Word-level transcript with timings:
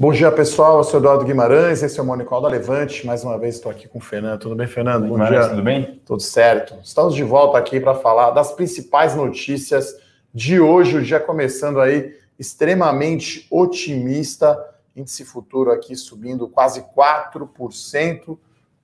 Bom 0.00 0.12
dia, 0.12 0.32
pessoal. 0.32 0.78
Eu 0.78 0.84
sou 0.84 0.98
Eduardo 0.98 1.26
Guimarães, 1.26 1.82
esse 1.82 2.00
é 2.00 2.02
o 2.02 2.06
Monicol 2.06 2.40
da 2.40 2.48
Levante. 2.48 3.06
Mais 3.06 3.22
uma 3.22 3.36
vez 3.36 3.56
estou 3.56 3.70
aqui 3.70 3.86
com 3.86 3.98
o 3.98 4.00
Fernando. 4.00 4.40
Tudo 4.40 4.56
bem, 4.56 4.66
Fernando? 4.66 5.02
Bom 5.02 5.12
Guimarães, 5.12 5.40
dia. 5.40 5.50
Tudo 5.50 5.62
bem? 5.62 6.00
Tudo 6.06 6.22
certo. 6.22 6.74
Estamos 6.82 7.14
de 7.14 7.22
volta 7.22 7.58
aqui 7.58 7.78
para 7.78 7.94
falar 7.94 8.30
das 8.30 8.50
principais 8.50 9.14
notícias 9.14 9.94
de 10.32 10.58
hoje, 10.58 10.96
o 10.96 11.02
dia 11.02 11.20
começando 11.20 11.82
aí 11.82 12.16
extremamente 12.38 13.46
otimista. 13.50 14.58
Índice 14.96 15.22
futuro 15.22 15.70
aqui 15.70 15.94
subindo 15.94 16.48
quase 16.48 16.82
4%. 16.96 18.38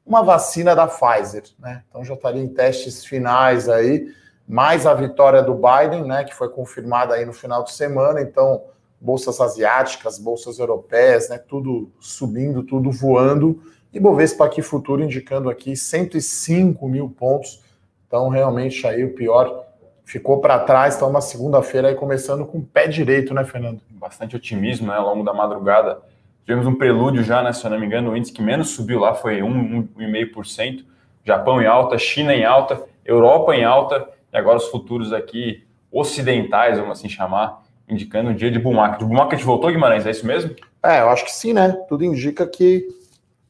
Uma 0.05 0.23
vacina 0.23 0.77
da 0.77 0.87
Pfizer, 0.87 1.45
né? 1.59 1.83
Então 1.89 2.05
já 2.05 2.13
estaria 2.13 2.43
em 2.43 2.49
testes 2.49 3.07
finais 3.07 3.71
aí, 3.71 4.07
mais 4.47 4.85
a 4.85 4.93
vitória 4.93 5.43
do 5.43 5.55
Biden, 5.55 6.05
né? 6.05 6.25
Que 6.25 6.35
foi 6.35 6.51
confirmada 6.51 7.15
aí 7.15 7.25
no 7.25 7.33
final 7.33 7.65
de 7.65 7.73
semana. 7.73 8.21
Então 8.21 8.65
bolsas 9.01 9.41
asiáticas, 9.41 10.19
bolsas 10.19 10.59
europeias, 10.59 11.29
né, 11.29 11.39
tudo 11.39 11.91
subindo, 12.01 12.63
tudo 12.63 12.91
voando, 12.91 13.61
e 13.93 14.01
Bovespa 14.01 14.45
aqui 14.45 14.63
futuro 14.63 15.03
indicando 15.03 15.49
aqui 15.49 15.77
105 15.77 16.89
mil 16.89 17.09
pontos, 17.09 17.63
então 18.07 18.29
realmente 18.29 18.87
aí 18.87 19.05
o 19.05 19.15
pior 19.15 19.65
ficou 20.05 20.41
para 20.41 20.59
trás, 20.61 20.97
então 20.97 21.11
uma 21.11 21.21
segunda-feira 21.21 21.89
aí 21.89 21.95
começando 21.95 22.47
com 22.47 22.59
o 22.59 22.63
pé 22.63 22.87
direito, 22.87 23.35
né, 23.35 23.45
Fernando? 23.45 23.81
Bastante 23.91 24.37
otimismo, 24.37 24.89
né, 24.89 24.97
ao 24.97 25.07
longo 25.07 25.25
da 25.25 25.35
madrugada, 25.35 26.01
tivemos 26.45 26.67
um 26.67 26.75
prelúdio 26.75 27.23
já, 27.25 27.43
né, 27.43 27.53
se 27.53 27.65
eu 27.65 27.71
não 27.71 27.79
me 27.79 27.87
engano, 27.87 28.13
o 28.13 28.17
índice 28.17 28.33
que 28.33 28.43
menos 28.43 28.71
subiu 28.71 29.01
lá 29.01 29.15
foi 29.15 29.41
1,5%, 29.41 30.85
Japão 31.25 31.61
em 31.61 31.67
alta, 31.67 31.99
China 31.99 32.33
em 32.35 32.45
alta, 32.45 32.85
Europa 33.05 33.55
em 33.55 33.65
alta, 33.65 34.09
e 34.33 34.37
agora 34.37 34.59
os 34.59 34.69
futuros 34.69 35.13
aqui 35.13 35.65
ocidentais, 35.91 36.79
vamos 36.79 36.99
assim 36.99 37.09
chamar, 37.09 37.66
indicando 37.89 38.31
um 38.31 38.35
dia 38.35 38.51
de 38.51 38.59
bull 38.59 38.75
market. 38.75 39.03
O 39.03 39.07
bull 39.07 39.17
market 39.17 39.43
voltou, 39.43 39.71
Guimarães, 39.71 40.07
é 40.07 40.11
isso 40.11 40.27
mesmo? 40.27 40.55
É, 40.83 41.01
eu 41.01 41.09
acho 41.09 41.25
que 41.25 41.33
sim, 41.33 41.53
né? 41.53 41.73
Tudo 41.89 42.05
indica 42.05 42.47
que, 42.47 42.87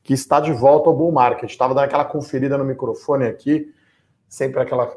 que 0.02 0.12
está 0.12 0.40
de 0.40 0.52
volta 0.52 0.88
ao 0.88 0.96
bull 0.96 1.12
market. 1.12 1.50
Estava 1.50 1.74
dando 1.74 1.84
aquela 1.84 2.04
conferida 2.04 2.56
no 2.56 2.64
microfone 2.64 3.26
aqui, 3.26 3.72
sempre 4.28 4.60
aquela 4.60 4.90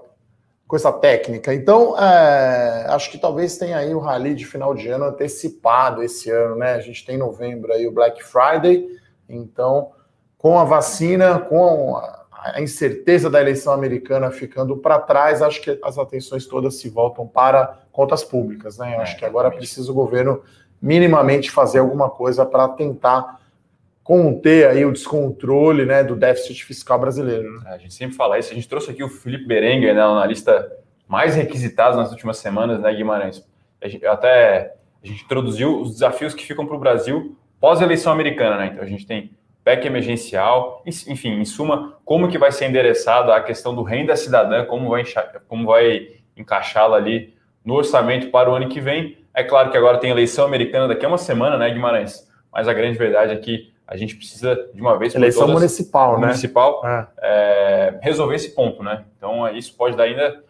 coisa 0.68 0.92
técnica. 0.92 1.54
Então, 1.54 1.98
é, 1.98 2.86
acho 2.90 3.10
que 3.10 3.18
talvez 3.18 3.58
tenha 3.58 3.78
aí 3.78 3.94
o 3.94 4.00
rally 4.00 4.36
de 4.36 4.46
final 4.46 4.76
de 4.76 4.88
ano 4.88 5.06
antecipado 5.06 6.04
esse 6.04 6.30
ano, 6.30 6.56
né? 6.56 6.74
A 6.74 6.80
gente 6.80 7.06
tem 7.06 7.16
em 7.16 7.20
novembro 7.20 7.74
aí 7.74 7.88
o 7.88 7.92
Black 7.92 8.24
Friday, 8.24 8.86
então, 9.28 9.92
com 10.38 10.60
a 10.60 10.64
vacina, 10.64 11.40
com 11.40 12.00
a 12.42 12.62
incerteza 12.62 13.30
da 13.30 13.42
eleição 13.42 13.74
americana 13.74 14.32
ficando 14.32 14.78
para 14.78 15.00
trás, 15.00 15.42
acho 15.42 15.62
que 15.62 15.78
as 15.84 15.98
atenções 15.98 16.46
todas 16.46 16.76
se 16.76 16.90
voltam 16.90 17.28
para 17.28 17.80
contas 17.92 18.24
públicas, 18.24 18.78
né? 18.78 18.96
Eu 18.96 19.00
é, 19.00 19.04
acho 19.04 19.18
que 19.18 19.26
agora 19.26 19.52
precisa 19.52 19.92
o 19.92 19.96
governo 19.96 20.42
minimamente 20.82 21.52
fazer 21.52 21.80
alguma 21.80 22.10
coisa 22.10 22.46
para 22.46 22.68
tentar 22.70 23.40
conter 24.04 24.68
aí 24.68 24.86
o 24.86 24.92
descontrole 24.92 25.86
né, 25.86 26.04
do 26.04 26.16
déficit 26.16 26.66
fiscal 26.66 26.98
brasileiro. 26.98 27.60
Né? 27.60 27.64
É, 27.68 27.74
a 27.76 27.78
gente 27.78 27.94
sempre 27.94 28.16
fala 28.16 28.40
isso. 28.40 28.52
A 28.52 28.56
gente 28.56 28.68
trouxe 28.68 28.90
aqui 28.90 29.04
o 29.04 29.10
Felipe 29.10 29.46
Berenguer, 29.46 29.94
né, 29.94 30.02
analista 30.02 30.72
mais 31.08 31.36
requisitado 31.36 31.98
nas 31.98 32.10
últimas 32.10 32.38
semanas, 32.38 32.80
né, 32.80 32.94
Guimarães? 32.94 33.46
A 33.82 33.88
gente, 33.88 34.06
até 34.06 34.76
a 35.04 35.08
gente 35.08 35.24
introduziu 35.24 35.82
os 35.82 35.94
desafios 35.94 36.34
que 36.34 36.46
ficam 36.46 36.66
para 36.66 36.76
o 36.76 36.80
Brasil 36.80 37.38
pós-eleição 37.60 38.12
americana, 38.12 38.58
né? 38.58 38.68
Então 38.68 38.84
a 38.84 38.88
gente 38.88 39.06
tem 39.06 39.32
PEC 39.64 39.86
emergencial, 39.86 40.82
enfim, 40.86 41.40
em 41.40 41.46
suma, 41.46 41.98
como 42.06 42.28
que 42.28 42.38
vai 42.38 42.52
ser 42.52 42.68
endereçada 42.68 43.36
a 43.36 43.42
questão 43.42 43.76
do 43.76 43.84
renda 43.84 44.16
cidadã, 44.16 44.66
como 44.66 44.90
vai, 44.90 45.04
como 45.48 45.68
vai 45.68 46.08
encaixá-la 46.36 46.98
ali 46.98 47.34
no 47.64 47.76
orçamento 47.76 48.30
para 48.32 48.50
o 48.50 48.56
ano 48.56 48.70
que 48.70 48.80
vem. 48.80 49.18
É 49.34 49.44
claro 49.44 49.70
que 49.70 49.78
agora 49.78 49.98
tem 49.98 50.10
eleição 50.10 50.46
americana 50.46 50.88
daqui 50.88 51.06
a 51.06 51.10
uma 51.10 51.18
semana, 51.18 51.58
né, 51.58 51.70
Guimarães? 51.70 52.28
Mas 52.52 52.68
a 52.68 52.74
grande 52.74 52.98
verdade 52.98 53.34
é 53.34 53.38
que 53.38 53.72
a 53.88 53.98
gente 53.98 54.16
precisa, 54.16 54.70
de 54.74 54.82
uma 54.82 54.98
vez 54.98 55.14
por 55.14 55.20
Eleição 55.20 55.42
todas, 55.42 55.56
municipal, 55.56 56.20
né? 56.20 56.28
Municipal, 56.28 56.82
é. 56.86 57.08
É, 57.22 58.00
resolver 58.02 58.36
esse 58.36 58.54
ponto, 58.54 58.84
né? 58.84 59.04
Então, 59.18 59.46
é, 59.46 59.58
isso 59.58 59.76
pode 59.76 59.98
dar 59.98 60.04
ainda... 60.04 60.44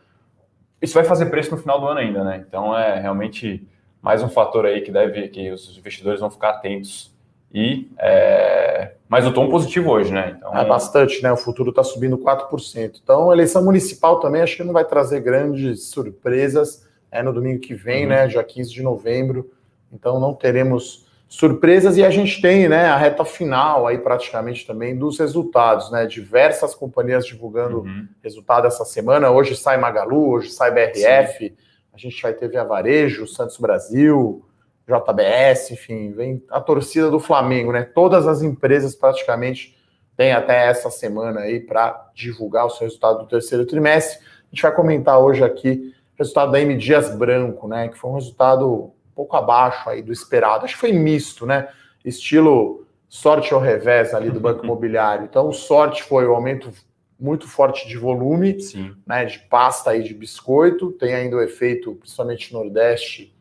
Isso 0.81 0.93
vai 0.93 1.03
fazer 1.03 1.27
preço 1.27 1.51
no 1.51 1.57
final 1.57 1.79
do 1.79 1.87
ano 1.87 1.99
ainda, 1.99 2.23
né? 2.23 2.43
Então, 2.45 2.77
é 2.77 2.99
realmente 2.99 3.65
mais 4.01 4.21
um 4.23 4.29
fator 4.29 4.65
aí 4.65 4.81
que 4.81 4.91
deve 4.91 5.27
que 5.29 5.51
os 5.51 5.77
investidores 5.77 6.19
vão 6.19 6.29
ficar 6.29 6.51
atentos 6.51 7.13
e 7.53 7.89
é... 7.97 8.93
mas 9.07 9.25
o 9.25 9.33
tom 9.33 9.49
positivo 9.49 9.91
hoje, 9.91 10.13
né? 10.13 10.35
Então, 10.37 10.55
é 10.55 10.65
bastante, 10.65 11.21
né? 11.23 11.31
O 11.31 11.37
futuro 11.37 11.71
está 11.71 11.83
subindo 11.83 12.17
4%. 12.17 12.99
Então, 13.03 13.31
a 13.31 13.33
eleição 13.33 13.63
municipal 13.63 14.19
também 14.19 14.41
acho 14.41 14.57
que 14.57 14.63
não 14.63 14.73
vai 14.73 14.85
trazer 14.85 15.21
grandes 15.21 15.85
surpresas. 15.85 16.87
É 17.11 17.23
no 17.23 17.33
domingo 17.33 17.59
que 17.59 17.73
vem, 17.73 18.03
uhum. 18.03 18.09
né? 18.09 18.27
Dia 18.27 18.43
15 18.43 18.71
de 18.71 18.83
novembro. 18.83 19.49
Então 19.91 20.19
não 20.19 20.33
teremos 20.33 21.07
surpresas 21.27 21.95
e 21.97 22.03
a 22.03 22.09
gente 22.09 22.41
tem, 22.41 22.67
né, 22.67 22.85
a 22.85 22.97
reta 22.97 23.23
final 23.23 23.85
aí 23.85 23.99
praticamente 23.99 24.65
também 24.65 24.97
dos 24.97 25.19
resultados, 25.19 25.91
né? 25.91 26.07
Diversas 26.07 26.73
companhias 26.73 27.25
divulgando 27.25 27.81
uhum. 27.81 28.07
resultado 28.23 28.65
essa 28.65 28.83
semana. 28.83 29.29
Hoje 29.29 29.55
sai 29.55 29.77
Magalu, 29.77 30.31
hoje 30.31 30.49
sai 30.49 30.71
BRF. 30.71 31.49
Sim. 31.49 31.55
A 31.93 31.97
gente 31.97 32.21
vai 32.21 32.33
ter 32.33 32.49
Via 32.49 32.63
Varejo, 32.63 33.27
Santos 33.27 33.57
Brasil, 33.57 34.43
JBS, 34.89 35.71
enfim, 35.71 36.11
vem 36.11 36.43
a 36.49 36.59
torcida 36.59 37.11
do 37.11 37.19
Flamengo, 37.19 37.71
né? 37.71 37.83
Todas 37.83 38.27
as 38.27 38.41
empresas 38.41 38.95
praticamente 38.95 39.77
têm 40.17 40.31
até 40.31 40.67
essa 40.67 40.89
semana 40.89 41.41
aí 41.41 41.59
para 41.59 42.09
divulgar 42.15 42.65
o 42.65 42.69
seu 42.71 42.85
resultado 42.87 43.19
do 43.19 43.27
terceiro 43.27 43.65
trimestre. 43.65 44.19
A 44.19 44.49
gente 44.49 44.63
vai 44.63 44.73
comentar 44.73 45.19
hoje 45.19 45.43
aqui 45.43 45.93
o 46.15 46.17
resultado 46.17 46.51
da 46.51 46.59
M 46.59 46.75
Dias 46.75 47.15
Branco, 47.15 47.67
né? 47.67 47.87
Que 47.87 47.97
foi 47.97 48.09
um 48.09 48.15
resultado 48.15 48.67
um 48.85 49.13
pouco 49.13 49.37
abaixo 49.37 49.87
aí 49.89 50.01
do 50.01 50.11
esperado. 50.11 50.65
Acho 50.65 50.73
que 50.73 50.79
foi 50.79 50.91
misto, 50.91 51.45
né? 51.45 51.69
Estilo 52.03 52.85
sorte 53.07 53.53
ao 53.53 53.59
revés 53.59 54.13
ali 54.13 54.31
do 54.31 54.39
Banco 54.39 54.63
Imobiliário. 54.65 55.25
Então, 55.25 55.53
sorte 55.53 56.03
foi 56.03 56.25
o 56.25 56.33
aumento 56.33 56.71
muito 57.19 57.47
forte 57.47 57.87
de 57.87 57.97
volume, 57.97 58.59
Sim. 58.59 58.95
né? 59.05 59.23
De 59.25 59.39
pasta 59.39 59.91
aí 59.91 60.01
de 60.01 60.13
biscoito. 60.15 60.91
Tem 60.93 61.13
ainda 61.13 61.35
o 61.35 61.41
efeito, 61.41 61.93
principalmente 61.95 62.51
no 62.51 62.63
Nordeste 62.63 63.33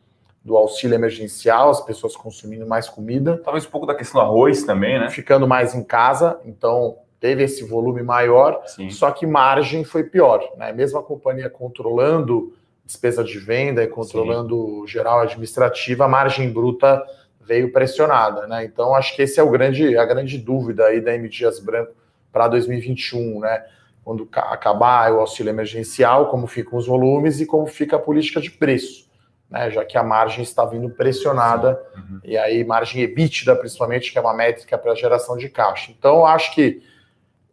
do 0.43 0.55
auxílio 0.55 0.95
emergencial, 0.95 1.69
as 1.69 1.81
pessoas 1.81 2.15
consumindo 2.15 2.65
mais 2.65 2.87
comida. 2.87 3.39
Talvez 3.43 3.65
um 3.65 3.69
pouco 3.69 3.85
da 3.85 3.93
questão 3.93 4.21
do 4.21 4.25
arroz 4.25 4.63
também, 4.63 4.99
né? 4.99 5.09
Ficando 5.09 5.47
mais 5.47 5.75
em 5.75 5.83
casa, 5.83 6.39
então 6.45 6.97
teve 7.19 7.43
esse 7.43 7.65
volume 7.65 8.01
maior, 8.01 8.61
Sim. 8.65 8.89
só 8.89 9.11
que 9.11 9.27
margem 9.27 9.83
foi 9.83 10.05
pior, 10.05 10.41
né? 10.57 10.71
Mesmo 10.71 10.97
a 10.99 11.03
companhia 11.03 11.49
controlando 11.49 12.53
despesa 12.85 13.23
de 13.23 13.37
venda 13.37 13.83
e 13.83 13.87
controlando 13.87 14.81
Sim. 14.81 14.87
geral 14.87 15.19
administrativa, 15.19 16.05
a 16.05 16.07
margem 16.07 16.51
bruta 16.51 17.03
veio 17.41 17.71
pressionada, 17.71 18.47
né? 18.47 18.63
Então 18.63 18.95
acho 18.95 19.15
que 19.15 19.21
esse 19.21 19.39
é 19.39 19.43
o 19.43 19.49
grande 19.49 19.97
a 19.97 20.05
grande 20.05 20.37
dúvida 20.37 20.85
aí 20.85 21.01
da 21.01 21.13
M 21.13 21.27
Dias 21.27 21.59
Branco 21.59 21.91
para 22.31 22.47
2021, 22.47 23.41
né? 23.41 23.65
Quando 24.03 24.27
acabar 24.33 25.11
o 25.11 25.19
auxílio 25.19 25.49
emergencial, 25.49 26.29
como 26.29 26.47
ficam 26.47 26.79
os 26.79 26.87
volumes 26.87 27.41
e 27.41 27.45
como 27.45 27.67
fica 27.67 27.97
a 27.97 27.99
política 27.99 28.39
de 28.39 28.49
preço 28.49 29.08
né, 29.49 29.71
já 29.71 29.83
que 29.83 29.97
a 29.97 30.03
margem 30.03 30.43
está 30.43 30.63
vindo 30.63 30.89
pressionada, 30.89 31.81
uhum. 31.95 32.19
e 32.23 32.37
aí 32.37 32.63
margem 32.63 33.01
EBITDA, 33.01 33.55
principalmente, 33.55 34.11
que 34.11 34.17
é 34.17 34.21
uma 34.21 34.33
métrica 34.33 34.77
para 34.77 34.93
geração 34.93 35.35
de 35.35 35.49
caixa. 35.49 35.91
Então, 35.91 36.25
acho 36.25 36.53
que 36.53 36.83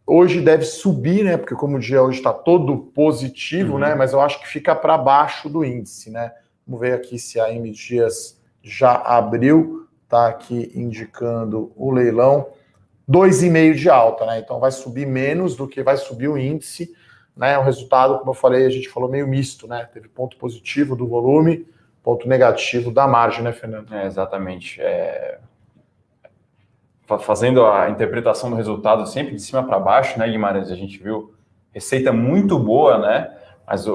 hoje 0.05 0.39
deve 0.39 0.63
subir, 0.63 1.23
né, 1.23 1.37
porque 1.37 1.55
como 1.55 1.77
o 1.77 1.79
dia 1.79 2.03
hoje 2.03 2.19
está 2.19 2.31
todo 2.31 2.77
positivo, 2.77 3.73
uhum. 3.73 3.79
né, 3.79 3.95
mas 3.95 4.13
eu 4.13 4.21
acho 4.21 4.39
que 4.39 4.47
fica 4.47 4.75
para 4.75 4.97
baixo 4.97 5.49
do 5.49 5.65
índice, 5.65 6.11
né. 6.11 6.31
Vamos 6.65 6.81
ver 6.81 6.93
aqui 6.93 7.17
se 7.17 7.39
a 7.39 7.51
M 7.51 7.71
Dias 7.71 8.39
já 8.61 8.93
abriu, 8.93 9.87
está 10.03 10.27
aqui 10.27 10.71
indicando 10.75 11.71
o 11.75 11.91
leilão, 11.91 12.47
2,5 13.09 13.73
de 13.73 13.89
alta, 13.89 14.25
né, 14.25 14.39
então 14.39 14.59
vai 14.59 14.71
subir 14.71 15.07
menos 15.07 15.55
do 15.55 15.67
que 15.67 15.81
vai 15.81 15.97
subir 15.97 16.27
o 16.27 16.37
índice, 16.37 16.93
né, 17.35 17.57
o 17.57 17.63
resultado, 17.63 18.19
como 18.19 18.31
eu 18.31 18.35
falei, 18.35 18.65
a 18.65 18.69
gente 18.69 18.89
falou 18.89 19.09
meio 19.09 19.27
misto, 19.27 19.67
né, 19.67 19.87
teve 19.91 20.07
ponto 20.07 20.37
positivo 20.37 20.95
do 20.95 21.07
volume, 21.07 21.65
ponto 22.07 22.25
negativo 22.25 22.89
da 22.89 23.05
margem, 23.05 23.43
né, 23.43 23.51
Fernando? 23.51 23.93
É, 23.93 24.05
exatamente. 24.05 24.81
É... 24.81 25.39
Fazendo 27.19 27.65
a 27.65 27.89
interpretação 27.89 28.49
do 28.49 28.55
resultado 28.55 29.05
sempre 29.05 29.35
de 29.35 29.41
cima 29.41 29.61
para 29.61 29.77
baixo, 29.77 30.17
né, 30.17 30.25
Guimarães? 30.25 30.71
A 30.71 30.75
gente 30.75 30.97
viu 31.03 31.33
receita 31.73 32.13
muito 32.13 32.57
boa, 32.57 32.97
né? 32.97 33.35
Mas 33.67 33.85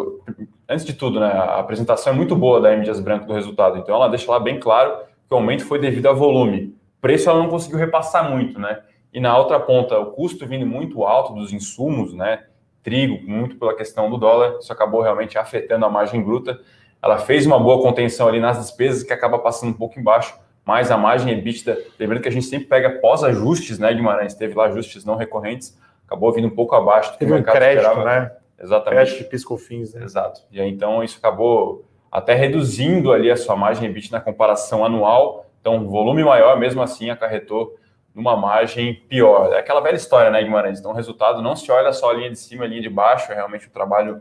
antes 0.68 0.84
de 0.84 0.92
tudo, 0.92 1.20
né, 1.20 1.26
a 1.26 1.58
apresentação 1.58 2.12
é 2.12 2.16
muito 2.16 2.36
boa 2.36 2.60
da 2.60 2.74
M. 2.74 2.84
Dias 2.84 3.00
Branco 3.00 3.24
do 3.24 3.32
resultado. 3.32 3.78
Então 3.78 3.94
ela 3.94 4.08
deixa 4.08 4.30
lá 4.30 4.38
bem 4.38 4.60
claro 4.60 4.94
que 5.26 5.32
o 5.32 5.36
aumento 5.36 5.64
foi 5.64 5.78
devido 5.78 6.06
a 6.06 6.12
volume. 6.12 6.76
Preço 7.00 7.30
ela 7.30 7.38
não 7.38 7.48
conseguiu 7.48 7.78
repassar 7.78 8.30
muito, 8.30 8.60
né? 8.60 8.82
E 9.10 9.20
na 9.20 9.38
outra 9.38 9.58
ponta, 9.58 9.98
o 9.98 10.12
custo 10.12 10.46
vindo 10.46 10.66
muito 10.66 11.02
alto 11.02 11.32
dos 11.32 11.50
insumos, 11.50 12.12
né? 12.12 12.44
Trigo, 12.82 13.26
muito 13.26 13.56
pela 13.56 13.74
questão 13.74 14.10
do 14.10 14.18
dólar, 14.18 14.58
isso 14.60 14.70
acabou 14.70 15.00
realmente 15.00 15.38
afetando 15.38 15.86
a 15.86 15.90
margem 15.90 16.22
bruta. 16.22 16.60
Ela 17.02 17.18
fez 17.18 17.44
uma 17.46 17.58
boa 17.58 17.82
contenção 17.82 18.28
ali 18.28 18.38
nas 18.38 18.58
despesas, 18.58 19.02
que 19.02 19.12
acaba 19.12 19.38
passando 19.38 19.70
um 19.70 19.74
pouco 19.74 19.98
embaixo, 19.98 20.38
mas 20.64 20.90
a 20.90 20.96
margem 20.96 21.32
EBITDA, 21.32 21.76
lembrando 21.98 22.22
que 22.22 22.28
a 22.28 22.32
gente 22.32 22.46
sempre 22.46 22.68
pega 22.68 23.00
pós-ajustes, 23.00 23.78
né, 23.78 23.92
Guimarães? 23.92 24.34
Teve 24.34 24.54
lá 24.54 24.66
ajustes 24.66 25.04
não 25.04 25.16
recorrentes, 25.16 25.76
acabou 26.06 26.32
vindo 26.32 26.46
um 26.46 26.54
pouco 26.54 26.74
abaixo 26.76 27.12
do 27.12 27.18
Teve 27.18 27.30
que 27.30 27.32
o 27.32 27.36
mercado 27.36 27.54
um 27.54 27.58
crédito, 27.58 27.86
esperava. 27.86 28.04
né? 28.04 28.32
Exatamente. 28.60 28.96
Crédito 29.00 29.18
de 29.18 29.24
piscofins, 29.24 29.94
né? 29.94 30.04
Exato. 30.04 30.42
E 30.52 30.60
aí, 30.60 30.70
então, 30.70 31.02
isso 31.02 31.18
acabou 31.18 31.84
até 32.10 32.34
reduzindo 32.34 33.10
ali 33.12 33.30
a 33.30 33.36
sua 33.36 33.56
margem 33.56 33.88
EBITDA 33.88 34.18
na 34.18 34.20
comparação 34.22 34.84
anual, 34.84 35.46
Então, 35.60 35.88
volume 35.88 36.22
maior, 36.22 36.58
mesmo 36.58 36.82
assim, 36.82 37.10
acarretou 37.10 37.76
numa 38.14 38.36
margem 38.36 38.94
pior. 39.08 39.52
É 39.52 39.58
aquela 39.58 39.80
velha 39.80 39.96
história, 39.96 40.30
né, 40.30 40.42
Guimarães? 40.42 40.78
Então, 40.78 40.90
o 40.90 40.94
resultado 40.94 41.40
não 41.40 41.56
se 41.56 41.70
olha 41.72 41.92
só 41.92 42.10
a 42.10 42.12
linha 42.12 42.30
de 42.30 42.38
cima, 42.38 42.64
a 42.64 42.66
linha 42.68 42.82
de 42.82 42.88
baixo, 42.90 43.32
é 43.32 43.34
realmente 43.34 43.66
um 43.66 43.70
trabalho 43.70 44.20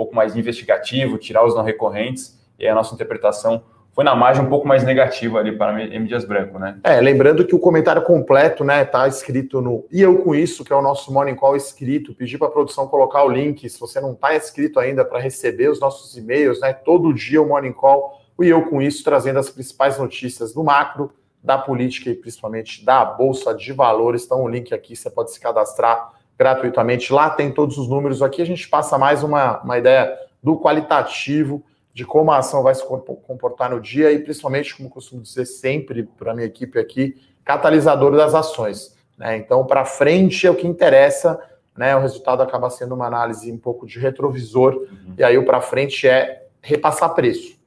pouco 0.00 0.16
mais 0.16 0.34
investigativo, 0.34 1.18
tirar 1.18 1.44
os 1.44 1.54
não 1.54 1.62
recorrentes, 1.62 2.40
e 2.58 2.66
a 2.66 2.74
nossa 2.74 2.94
interpretação 2.94 3.62
foi 3.92 4.02
na 4.02 4.14
margem 4.14 4.42
um 4.42 4.48
pouco 4.48 4.66
mais 4.66 4.82
negativa 4.82 5.38
ali 5.38 5.58
para 5.58 5.84
M. 5.84 6.06
Dias 6.06 6.24
Branco, 6.24 6.58
né? 6.58 6.78
É, 6.82 6.98
lembrando 7.00 7.44
que 7.44 7.54
o 7.54 7.58
comentário 7.58 8.00
completo, 8.00 8.64
né, 8.64 8.82
tá 8.82 9.06
escrito 9.06 9.60
no 9.60 9.84
E 9.90 10.00
Eu 10.00 10.22
Com 10.22 10.34
Isso, 10.34 10.64
que 10.64 10.72
é 10.72 10.76
o 10.76 10.80
nosso 10.80 11.12
Morning 11.12 11.34
Call 11.34 11.54
escrito. 11.54 12.14
Pedi 12.14 12.38
para 12.38 12.48
a 12.48 12.50
produção 12.50 12.86
colocar 12.86 13.24
o 13.24 13.28
link, 13.28 13.68
se 13.68 13.78
você 13.78 14.00
não 14.00 14.12
está 14.12 14.34
inscrito 14.34 14.80
ainda, 14.80 15.04
para 15.04 15.18
receber 15.18 15.68
os 15.68 15.80
nossos 15.80 16.16
e-mails, 16.16 16.60
né? 16.60 16.72
Todo 16.72 17.12
dia 17.12 17.42
o 17.42 17.48
Morning 17.48 17.72
Call, 17.72 18.22
o 18.38 18.44
E 18.44 18.48
Eu 18.48 18.64
Com 18.70 18.80
Isso, 18.80 19.04
trazendo 19.04 19.38
as 19.38 19.50
principais 19.50 19.98
notícias 19.98 20.54
do 20.54 20.64
macro, 20.64 21.12
da 21.42 21.58
política 21.58 22.08
e 22.08 22.14
principalmente 22.14 22.84
da 22.84 23.04
Bolsa 23.04 23.52
de 23.54 23.72
Valores. 23.72 24.24
Então, 24.24 24.42
o 24.44 24.48
link 24.48 24.72
aqui, 24.72 24.96
você 24.96 25.10
pode 25.10 25.32
se 25.32 25.40
cadastrar 25.40 26.12
gratuitamente. 26.40 27.12
Lá 27.12 27.28
tem 27.28 27.52
todos 27.52 27.76
os 27.76 27.86
números. 27.86 28.22
Aqui 28.22 28.40
a 28.40 28.46
gente 28.46 28.66
passa 28.66 28.96
mais 28.96 29.22
uma, 29.22 29.60
uma 29.60 29.76
ideia 29.76 30.10
do 30.42 30.58
qualitativo 30.58 31.62
de 31.92 32.06
como 32.06 32.32
a 32.32 32.38
ação 32.38 32.62
vai 32.62 32.74
se 32.74 32.82
comportar 32.82 33.68
no 33.70 33.78
dia 33.78 34.10
e 34.10 34.18
principalmente, 34.20 34.74
como 34.74 34.88
costumo 34.88 35.20
dizer 35.20 35.44
sempre 35.44 36.04
para 36.04 36.32
a 36.32 36.34
minha 36.34 36.46
equipe 36.46 36.78
aqui, 36.78 37.20
catalisador 37.44 38.16
das 38.16 38.34
ações. 38.34 38.96
Né? 39.18 39.36
Então, 39.36 39.66
para 39.66 39.84
frente 39.84 40.46
é 40.46 40.50
o 40.50 40.54
que 40.54 40.66
interessa, 40.66 41.38
né? 41.76 41.94
o 41.94 42.00
resultado 42.00 42.42
acaba 42.42 42.70
sendo 42.70 42.94
uma 42.94 43.06
análise 43.06 43.52
um 43.52 43.58
pouco 43.58 43.86
de 43.86 43.98
retrovisor, 43.98 44.76
uhum. 44.76 45.14
e 45.18 45.22
aí 45.22 45.36
o 45.36 45.44
para 45.44 45.60
frente 45.60 46.08
é 46.08 46.46
repassar 46.62 47.14
preço. 47.14 47.58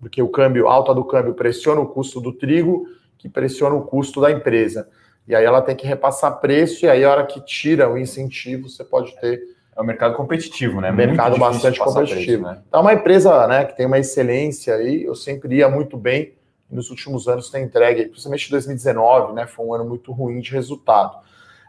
Porque 0.00 0.22
o 0.22 0.28
câmbio, 0.30 0.66
alta 0.66 0.94
do 0.94 1.04
câmbio 1.04 1.34
pressiona 1.34 1.82
o 1.82 1.88
custo 1.88 2.22
do 2.22 2.32
trigo, 2.32 2.86
que 3.18 3.28
pressiona 3.28 3.74
o 3.74 3.82
custo 3.82 4.18
da 4.18 4.30
empresa. 4.30 4.88
E 5.26 5.34
aí 5.34 5.44
ela 5.44 5.62
tem 5.62 5.76
que 5.76 5.86
repassar 5.86 6.40
preço, 6.40 6.84
e 6.84 6.88
aí 6.88 7.04
a 7.04 7.10
hora 7.10 7.26
que 7.26 7.40
tira 7.40 7.88
o 7.88 7.96
incentivo, 7.96 8.68
você 8.68 8.84
pode 8.84 9.14
ter 9.20 9.40
é 9.74 9.80
um 9.80 9.84
mercado 9.84 10.14
competitivo, 10.14 10.80
né? 10.82 10.92
Mercado 10.92 11.38
bastante 11.38 11.78
competitivo. 11.78 12.44
Preço, 12.44 12.56
né? 12.56 12.62
Então, 12.68 12.80
é 12.80 12.82
uma 12.82 12.92
empresa 12.92 13.46
né, 13.46 13.64
que 13.64 13.74
tem 13.74 13.86
uma 13.86 13.98
excelência 13.98 14.74
aí, 14.74 15.02
eu 15.04 15.14
sempre 15.14 15.56
ia 15.56 15.68
muito 15.68 15.96
bem, 15.96 16.34
nos 16.70 16.90
últimos 16.90 17.26
anos 17.26 17.50
tem 17.50 17.64
entregue, 17.64 18.06
principalmente 18.06 18.50
2019, 18.50 19.32
né? 19.32 19.46
Foi 19.46 19.64
um 19.64 19.74
ano 19.74 19.84
muito 19.84 20.12
ruim 20.12 20.40
de 20.40 20.52
resultado. 20.52 21.18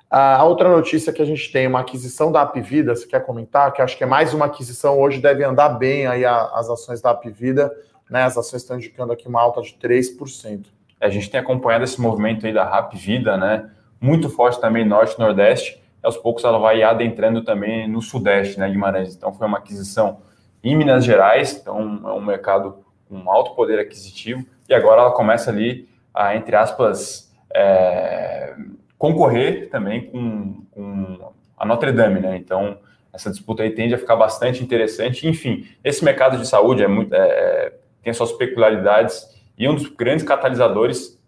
A 0.10 0.44
outra 0.44 0.70
notícia 0.70 1.12
que 1.12 1.22
a 1.22 1.26
gente 1.26 1.52
tem, 1.52 1.66
uma 1.66 1.80
aquisição 1.80 2.32
da 2.32 2.42
Apvida, 2.42 2.96
você 2.96 3.08
quer 3.08 3.26
comentar? 3.26 3.74
Que 3.74 3.82
acho 3.82 3.98
que 3.98 4.04
é 4.04 4.08
mais 4.08 4.34
uma 4.34 4.46
aquisição, 4.46 5.00
hoje 5.00 5.20
deve 5.20 5.44
andar 5.44 5.70
bem 5.70 6.06
aí 6.06 6.24
as 6.24 6.70
ações 6.70 7.02
da 7.02 7.10
Apvida, 7.10 7.74
né? 8.10 8.24
As 8.24 8.38
ações 8.38 8.62
estão 8.62 8.78
indicando 8.78 9.12
aqui 9.12 9.28
uma 9.28 9.42
alta 9.42 9.62
de 9.62 9.74
3%. 9.74 10.66
A 11.04 11.10
gente 11.10 11.30
tem 11.30 11.40
acompanhado 11.40 11.84
esse 11.84 12.00
movimento 12.00 12.46
aí 12.46 12.54
da 12.54 12.64
Rapvida, 12.64 13.38
né? 13.38 13.70
Muito 14.00 14.30
forte 14.30 14.60
também 14.60 14.86
norte 14.86 15.20
nordeste 15.20 15.84
aos 16.04 16.18
poucos 16.18 16.44
ela 16.44 16.60
vai 16.60 16.84
adentrando 16.84 17.44
também 17.44 17.88
no 17.88 18.02
Sudeste, 18.02 18.60
né, 18.60 18.70
Guimarães. 18.70 19.16
Então 19.16 19.34
foi 19.34 19.48
uma 19.48 19.58
aquisição 19.58 20.20
em 20.62 20.76
Minas 20.76 21.06
Gerais, 21.06 21.58
então 21.60 22.02
é 22.06 22.12
um 22.12 22.22
mercado 22.22 22.84
com 23.08 23.32
alto 23.32 23.56
poder 23.56 23.80
aquisitivo, 23.80 24.46
e 24.68 24.74
agora 24.74 25.02
ela 25.02 25.12
começa 25.12 25.50
ali 25.50 25.88
a, 26.14 26.36
entre 26.36 26.56
aspas, 26.56 27.34
é, 27.54 28.56
concorrer 28.98 29.70
também 29.70 30.08
com, 30.08 30.66
com, 30.72 31.32
a 31.58 31.66
Notre 31.66 31.92
Dame, 31.92 32.20
né? 32.20 32.36
Então 32.36 32.78
essa 33.14 33.30
disputa 33.30 33.64
aí 33.64 33.72
tende 33.72 33.94
a 33.94 33.98
ficar 33.98 34.16
bastante 34.16 34.64
interessante. 34.64 35.28
Enfim, 35.28 35.68
esse 35.84 36.04
mercado 36.04 36.38
de 36.38 36.48
saúde 36.48 36.84
é 36.84 36.88
muito, 36.88 37.14
é, 37.14 37.74
tem 38.02 38.12
suas 38.12 38.32
peculiaridades 38.34 39.33
e 39.58 39.68
um 39.68 39.76
dos 39.76 39.88
grandes 39.88 40.26
catalisadores 40.26 41.20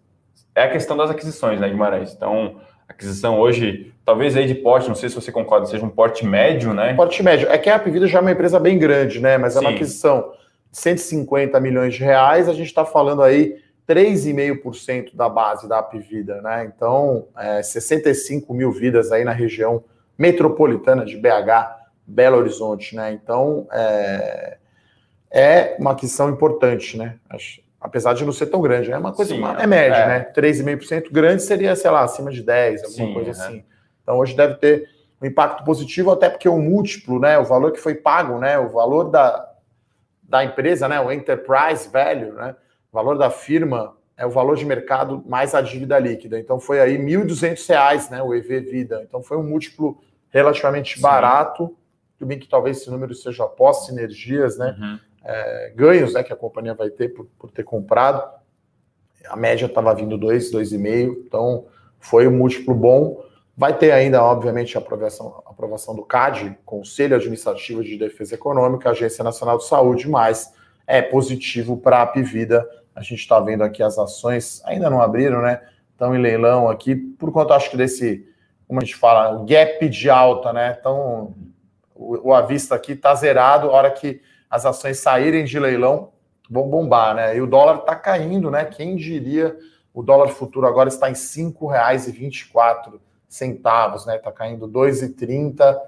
é 0.54 0.62
a 0.62 0.70
questão 0.70 0.96
das 0.96 1.10
aquisições, 1.10 1.60
né, 1.60 1.68
Guimarães? 1.68 2.12
Então, 2.12 2.56
aquisição 2.88 3.38
hoje 3.38 3.92
talvez 4.06 4.36
aí 4.36 4.46
de 4.46 4.54
porte, 4.54 4.88
não 4.88 4.94
sei 4.94 5.08
se 5.08 5.14
você 5.16 5.32
concorda, 5.32 5.66
seja 5.66 5.84
um 5.84 5.90
porte 5.90 6.24
médio, 6.24 6.72
né? 6.72 6.94
Porte 6.94 7.22
médio. 7.24 7.48
É 7.50 7.58
que 7.58 7.68
a 7.68 7.74
Apvida 7.74 8.06
já 8.06 8.18
é 8.18 8.20
uma 8.20 8.30
empresa 8.30 8.60
bem 8.60 8.78
grande, 8.78 9.20
né? 9.20 9.36
Mas 9.36 9.52
Sim. 9.52 9.58
é 9.58 9.60
uma 9.62 9.70
aquisição 9.70 10.32
de 10.70 10.78
150 10.78 11.58
milhões 11.58 11.94
de 11.94 12.04
reais, 12.04 12.48
a 12.48 12.52
gente 12.52 12.68
está 12.68 12.84
falando 12.84 13.22
aí 13.22 13.56
3,5% 13.88 15.14
da 15.14 15.28
base 15.28 15.68
da 15.68 15.78
Apvida, 15.78 16.40
né? 16.40 16.70
Então, 16.74 17.26
é, 17.36 17.62
65 17.62 18.54
mil 18.54 18.70
vidas 18.70 19.10
aí 19.10 19.24
na 19.24 19.32
região 19.32 19.82
metropolitana 20.16 21.04
de 21.04 21.16
BH, 21.16 21.76
Belo 22.06 22.38
Horizonte, 22.38 22.94
né? 22.94 23.12
Então, 23.12 23.66
é, 23.72 24.56
é 25.30 25.76
uma 25.80 25.92
aquisição 25.92 26.30
importante, 26.30 26.96
né? 26.96 27.16
Acho, 27.28 27.60
apesar 27.86 28.14
de 28.14 28.24
não 28.24 28.32
ser 28.32 28.46
tão 28.46 28.60
grande, 28.60 28.90
né? 28.90 28.96
é 28.96 28.98
uma 28.98 29.12
coisa, 29.12 29.32
Sim, 29.32 29.38
uma, 29.38 29.62
é 29.62 29.66
média, 29.66 29.96
é. 29.96 30.06
né? 30.08 30.32
3,5% 30.36 31.10
grande 31.12 31.42
seria, 31.42 31.74
sei 31.76 31.90
lá, 31.90 32.02
acima 32.02 32.32
de 32.32 32.42
10, 32.42 32.82
alguma 32.82 33.06
Sim, 33.06 33.14
coisa 33.14 33.30
assim. 33.30 33.64
Então 34.02 34.18
hoje 34.18 34.36
deve 34.36 34.54
ter 34.54 34.88
um 35.22 35.26
impacto 35.26 35.64
positivo, 35.64 36.10
até 36.10 36.28
porque 36.28 36.48
o 36.48 36.58
múltiplo, 36.58 37.20
né, 37.20 37.38
o 37.38 37.44
valor 37.44 37.70
que 37.70 37.78
foi 37.78 37.94
pago, 37.94 38.38
né, 38.38 38.58
o 38.58 38.68
valor 38.68 39.04
da, 39.04 39.52
da 40.20 40.44
empresa, 40.44 40.88
né, 40.88 41.00
o 41.00 41.12
enterprise 41.12 41.88
value, 41.88 42.32
né, 42.32 42.56
o 42.92 42.94
valor 42.94 43.16
da 43.16 43.30
firma 43.30 43.96
é 44.16 44.26
o 44.26 44.30
valor 44.30 44.56
de 44.56 44.64
mercado 44.64 45.22
mais 45.24 45.54
a 45.54 45.60
dívida 45.60 45.96
líquida. 45.98 46.40
Então 46.40 46.58
foi 46.58 46.80
aí 46.80 46.96
R$ 46.96 47.04
1.200, 47.04 48.10
né, 48.10 48.20
o 48.20 48.34
EV 48.34 48.60
Vida. 48.60 49.02
Então 49.06 49.22
foi 49.22 49.36
um 49.36 49.44
múltiplo 49.44 50.02
relativamente 50.30 50.96
Sim. 50.96 51.02
barato, 51.02 51.76
tudo 52.18 52.28
bem 52.28 52.38
que 52.38 52.48
talvez 52.48 52.78
esse 52.78 52.90
número 52.90 53.14
seja 53.14 53.44
após 53.44 53.86
sinergias, 53.86 54.58
né, 54.58 54.76
uhum. 54.76 54.98
É, 55.26 55.72
ganhos, 55.74 56.14
né, 56.14 56.22
que 56.22 56.32
a 56.32 56.36
companhia 56.36 56.72
vai 56.72 56.88
ter 56.88 57.08
por, 57.08 57.26
por 57.38 57.50
ter 57.50 57.64
comprado. 57.64 58.22
A 59.28 59.36
média 59.36 59.66
estava 59.66 59.92
vindo 59.92 60.16
2, 60.16 60.52
2,5, 60.52 61.24
então 61.26 61.66
foi 61.98 62.28
um 62.28 62.36
múltiplo 62.36 62.72
bom. 62.74 63.24
Vai 63.56 63.76
ter 63.76 63.90
ainda, 63.90 64.22
obviamente, 64.22 64.76
a 64.76 64.80
aprovação, 64.80 65.42
aprovação 65.44 65.96
do 65.96 66.04
CAD, 66.04 66.56
Conselho 66.64 67.16
Administrativo 67.16 67.82
de 67.82 67.96
Defesa 67.96 68.36
Econômica, 68.36 68.90
Agência 68.90 69.24
Nacional 69.24 69.58
de 69.58 69.66
Saúde, 69.66 70.08
mas 70.08 70.52
é 70.86 71.02
positivo 71.02 71.76
para 71.76 71.98
a 71.98 72.02
Apvida. 72.02 72.64
A 72.94 73.02
gente 73.02 73.20
está 73.20 73.40
vendo 73.40 73.64
aqui 73.64 73.82
as 73.82 73.98
ações, 73.98 74.62
ainda 74.64 74.88
não 74.88 75.02
abriram, 75.02 75.42
né? 75.42 75.60
Estão 75.90 76.14
em 76.14 76.20
leilão 76.20 76.68
aqui, 76.68 76.94
por 76.94 77.32
conta, 77.32 77.54
acho 77.54 77.70
que 77.70 77.76
desse, 77.76 78.28
como 78.68 78.80
a 78.80 78.84
gente 78.84 78.94
fala, 78.94 79.44
gap 79.44 79.88
de 79.88 80.08
alta, 80.08 80.52
né? 80.52 80.76
Então, 80.78 81.34
o, 81.94 82.28
o 82.28 82.34
avista 82.34 82.74
aqui 82.74 82.92
está 82.92 83.14
zerado, 83.14 83.70
a 83.70 83.72
hora 83.72 83.90
que 83.90 84.20
as 84.56 84.64
ações 84.64 84.98
saírem 84.98 85.44
de 85.44 85.58
leilão, 85.58 86.12
vão 86.50 86.68
bombar, 86.68 87.14
né? 87.14 87.36
E 87.36 87.42
o 87.42 87.46
dólar 87.46 87.80
está 87.80 87.94
caindo, 87.94 88.50
né? 88.50 88.64
Quem 88.64 88.96
diria? 88.96 89.54
O 89.92 90.02
dólar 90.02 90.28
futuro 90.28 90.66
agora 90.66 90.88
está 90.88 91.08
em 91.08 91.12
R$ 91.12 91.18
5,24 91.18 92.98
centavos, 93.28 94.06
né? 94.06 94.16
Tá 94.16 94.32
caindo 94.32 94.66
2,30, 94.66 95.78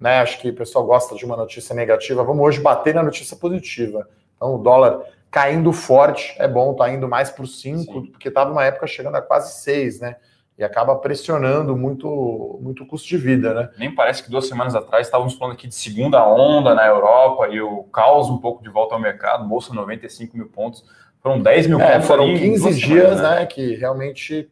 né? 0.00 0.20
Acho 0.20 0.40
que 0.40 0.48
o 0.48 0.54
pessoal 0.54 0.86
gosta 0.86 1.14
de 1.14 1.26
uma 1.26 1.36
notícia 1.36 1.74
negativa. 1.74 2.24
Vamos 2.24 2.42
hoje 2.42 2.60
bater 2.60 2.94
na 2.94 3.02
notícia 3.02 3.36
positiva. 3.36 4.08
Então, 4.34 4.54
o 4.54 4.58
dólar 4.58 5.02
caindo 5.30 5.70
forte 5.72 6.34
é 6.38 6.48
bom, 6.48 6.74
tá 6.74 6.88
indo 6.88 7.06
mais 7.06 7.30
para 7.30 7.44
os 7.44 7.60
5, 7.60 8.12
porque 8.12 8.28
estava 8.28 8.50
uma 8.50 8.64
época 8.64 8.86
chegando 8.86 9.16
a 9.16 9.22
quase 9.22 9.60
6, 9.62 10.00
né? 10.00 10.16
E 10.58 10.64
acaba 10.64 10.96
pressionando 10.96 11.76
muito, 11.76 12.58
muito 12.62 12.84
o 12.84 12.86
custo 12.86 13.06
de 13.06 13.18
vida, 13.18 13.52
né? 13.52 13.70
Nem 13.78 13.94
parece 13.94 14.22
que 14.22 14.30
duas 14.30 14.48
semanas 14.48 14.74
atrás 14.74 15.06
estávamos 15.06 15.34
falando 15.34 15.54
aqui 15.54 15.68
de 15.68 15.74
segunda 15.74 16.26
onda 16.26 16.74
na 16.74 16.86
Europa 16.86 17.48
e 17.48 17.60
o 17.60 17.84
caos 17.84 18.30
um 18.30 18.38
pouco 18.38 18.62
de 18.62 18.70
volta 18.70 18.94
ao 18.94 19.00
mercado, 19.00 19.46
bolsa 19.46 19.74
95 19.74 20.36
mil 20.36 20.48
pontos. 20.48 20.82
Foram 21.20 21.42
10 21.42 21.66
mil 21.66 21.80
é, 21.80 21.92
pontos. 21.92 22.06
Foram 22.06 22.26
15 22.26 22.74
dias, 22.74 22.80
semanas, 22.80 23.20
né? 23.20 23.40
né? 23.40 23.46
Que 23.46 23.74
realmente 23.74 24.50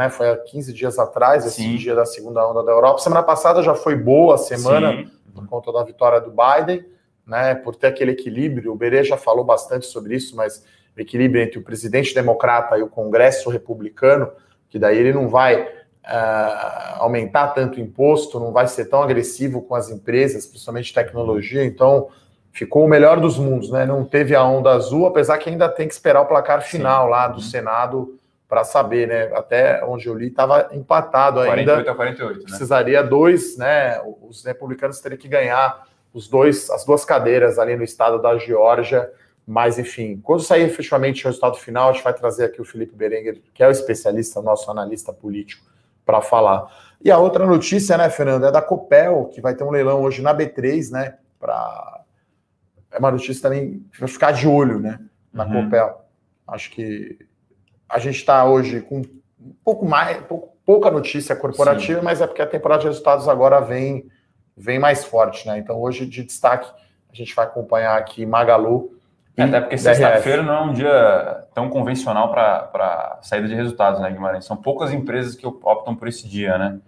né? 0.00 0.08
Foi 0.08 0.30
há 0.30 0.36
15 0.36 0.72
dias 0.72 0.98
atrás, 0.98 1.44
esse 1.44 1.62
Sim. 1.62 1.76
dia 1.76 1.94
da 1.94 2.06
segunda 2.06 2.46
onda 2.48 2.62
da 2.62 2.72
Europa. 2.72 3.00
Semana 3.00 3.22
passada 3.22 3.62
já 3.62 3.74
foi 3.74 3.94
boa 3.94 4.36
a 4.36 4.38
semana, 4.38 4.92
Sim. 4.92 5.10
por 5.34 5.46
conta 5.46 5.72
da 5.72 5.84
vitória 5.84 6.20
do 6.20 6.30
Biden, 6.30 6.84
né? 7.26 7.54
Por 7.54 7.76
ter 7.76 7.88
aquele 7.88 8.12
equilíbrio. 8.12 8.72
O 8.72 8.76
Berê 8.76 9.04
já 9.04 9.16
falou 9.16 9.44
bastante 9.44 9.86
sobre 9.86 10.16
isso, 10.16 10.34
mas 10.34 10.64
o 10.96 11.00
equilíbrio 11.00 11.42
entre 11.42 11.58
o 11.58 11.62
presidente 11.62 12.14
democrata 12.14 12.78
e 12.78 12.82
o 12.82 12.88
Congresso 12.88 13.50
republicano, 13.50 14.30
que 14.70 14.78
daí 14.78 14.96
ele 14.96 15.12
não 15.12 15.28
vai 15.28 15.60
uh, 15.62 16.96
aumentar 16.96 17.48
tanto 17.48 17.78
o 17.78 17.80
imposto, 17.80 18.40
não 18.40 18.52
vai 18.52 18.66
ser 18.66 18.86
tão 18.86 19.02
agressivo 19.02 19.60
com 19.62 19.74
as 19.74 19.90
empresas, 19.90 20.46
principalmente 20.46 20.94
tecnologia. 20.94 21.64
Então, 21.64 22.08
ficou 22.52 22.84
o 22.84 22.88
melhor 22.88 23.20
dos 23.20 23.38
mundos, 23.38 23.70
né? 23.70 23.84
Não 23.84 24.04
teve 24.04 24.34
a 24.34 24.44
onda 24.44 24.70
azul, 24.70 25.06
apesar 25.06 25.38
que 25.38 25.50
ainda 25.50 25.68
tem 25.68 25.86
que 25.86 25.94
esperar 25.94 26.22
o 26.22 26.26
placar 26.26 26.62
final 26.62 27.04
Sim. 27.04 27.10
lá 27.10 27.28
do 27.28 27.34
uhum. 27.34 27.40
Senado 27.40 28.18
para 28.48 28.64
saber, 28.64 29.06
né? 29.06 29.30
Até 29.34 29.84
onde 29.84 30.08
eu 30.08 30.14
li 30.14 30.28
estava 30.28 30.68
empatado 30.72 31.36
48 31.36 31.78
ainda. 31.78 31.90
a 31.90 31.94
48, 31.94 32.38
né? 32.38 32.44
Precisaria 32.44 33.02
dois, 33.02 33.56
né? 33.56 34.00
Os 34.28 34.44
republicanos 34.44 35.00
teriam 35.00 35.18
que 35.18 35.28
ganhar 35.28 35.84
os 36.12 36.26
dois, 36.26 36.68
as 36.70 36.84
duas 36.84 37.04
cadeiras 37.04 37.58
ali 37.58 37.76
no 37.76 37.84
estado 37.84 38.20
da 38.20 38.36
Geórgia. 38.36 39.08
Mas, 39.50 39.80
enfim, 39.80 40.20
quando 40.22 40.44
sair 40.44 40.62
efetivamente 40.62 41.24
o 41.24 41.26
resultado 41.26 41.56
final, 41.56 41.88
a 41.88 41.92
gente 41.92 42.04
vai 42.04 42.14
trazer 42.14 42.44
aqui 42.44 42.60
o 42.60 42.64
Felipe 42.64 42.94
Berenguer, 42.94 43.42
que 43.52 43.64
é 43.64 43.66
o 43.66 43.70
especialista, 43.72 44.40
nosso 44.40 44.70
analista 44.70 45.12
político, 45.12 45.66
para 46.06 46.22
falar. 46.22 46.72
E 47.04 47.10
a 47.10 47.18
outra 47.18 47.44
notícia, 47.44 47.98
né, 47.98 48.08
Fernando, 48.08 48.46
é 48.46 48.52
da 48.52 48.62
Copel, 48.62 49.24
que 49.24 49.40
vai 49.40 49.56
ter 49.56 49.64
um 49.64 49.72
leilão 49.72 50.02
hoje 50.02 50.22
na 50.22 50.32
B3, 50.32 50.92
né? 50.92 51.18
Para 51.40 52.04
é 52.92 52.98
uma 53.00 53.10
notícia 53.10 53.42
também 53.42 53.84
para 53.98 54.06
ficar 54.06 54.30
de 54.30 54.46
olho, 54.46 54.78
né? 54.78 55.00
Na 55.32 55.44
uhum. 55.44 55.64
Copel. 55.64 56.04
Acho 56.46 56.70
que 56.70 57.18
a 57.88 57.98
gente 57.98 58.18
está 58.18 58.44
hoje 58.44 58.80
com 58.82 58.98
um 58.98 59.54
pouco 59.64 59.84
mais, 59.84 60.22
pouca 60.64 60.92
notícia 60.92 61.34
corporativa, 61.34 61.98
Sim. 61.98 62.04
mas 62.04 62.20
é 62.20 62.26
porque 62.28 62.42
a 62.42 62.46
temporada 62.46 62.82
de 62.82 62.86
resultados 62.86 63.26
agora 63.26 63.58
vem, 63.58 64.08
vem 64.56 64.78
mais 64.78 65.04
forte, 65.04 65.48
né? 65.48 65.58
Então 65.58 65.80
hoje 65.80 66.06
de 66.06 66.22
destaque 66.22 66.70
a 67.12 67.16
gente 67.16 67.34
vai 67.34 67.46
acompanhar 67.46 67.98
aqui 67.98 68.24
Magalu. 68.24 68.99
É, 69.40 69.44
até 69.44 69.60
porque 69.60 69.78
sexta-feira 69.78 70.42
não 70.42 70.54
é 70.54 70.60
um 70.62 70.72
dia 70.72 71.44
tão 71.54 71.68
convencional 71.68 72.30
para 72.30 73.18
saída 73.22 73.48
de 73.48 73.54
resultados, 73.54 74.00
né, 74.00 74.10
Guimarães? 74.10 74.44
São 74.44 74.56
poucas 74.56 74.92
empresas 74.92 75.34
que 75.34 75.46
optam 75.46 75.94
por 75.94 76.08
esse 76.08 76.28
dia, 76.28 76.56
né? 76.58 76.78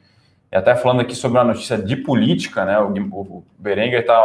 E 0.50 0.56
até 0.56 0.74
falando 0.74 1.00
aqui 1.00 1.14
sobre 1.14 1.38
uma 1.38 1.44
notícia 1.44 1.78
de 1.78 1.96
política, 1.96 2.64
né? 2.64 2.78
O, 2.78 2.92
o 2.92 3.44
Berenguer 3.58 4.00
está 4.00 4.22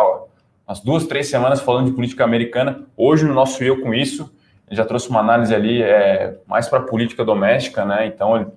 umas 0.67 0.81
duas, 0.81 1.07
três 1.07 1.29
semanas 1.29 1.61
falando 1.61 1.85
de 1.85 1.93
política 1.93 2.25
americana. 2.25 2.83
Hoje, 2.97 3.25
no 3.25 3.33
nosso 3.33 3.63
Eu 3.63 3.81
Com 3.81 3.93
Isso, 3.93 4.29
ele 4.67 4.75
já 4.75 4.83
trouxe 4.83 5.09
uma 5.09 5.21
análise 5.21 5.55
ali 5.55 5.81
é, 5.81 6.37
mais 6.45 6.67
para 6.67 6.79
a 6.79 6.83
política 6.83 7.23
doméstica, 7.23 7.85
né? 7.85 8.05
Então, 8.05 8.35
ele 8.35 8.47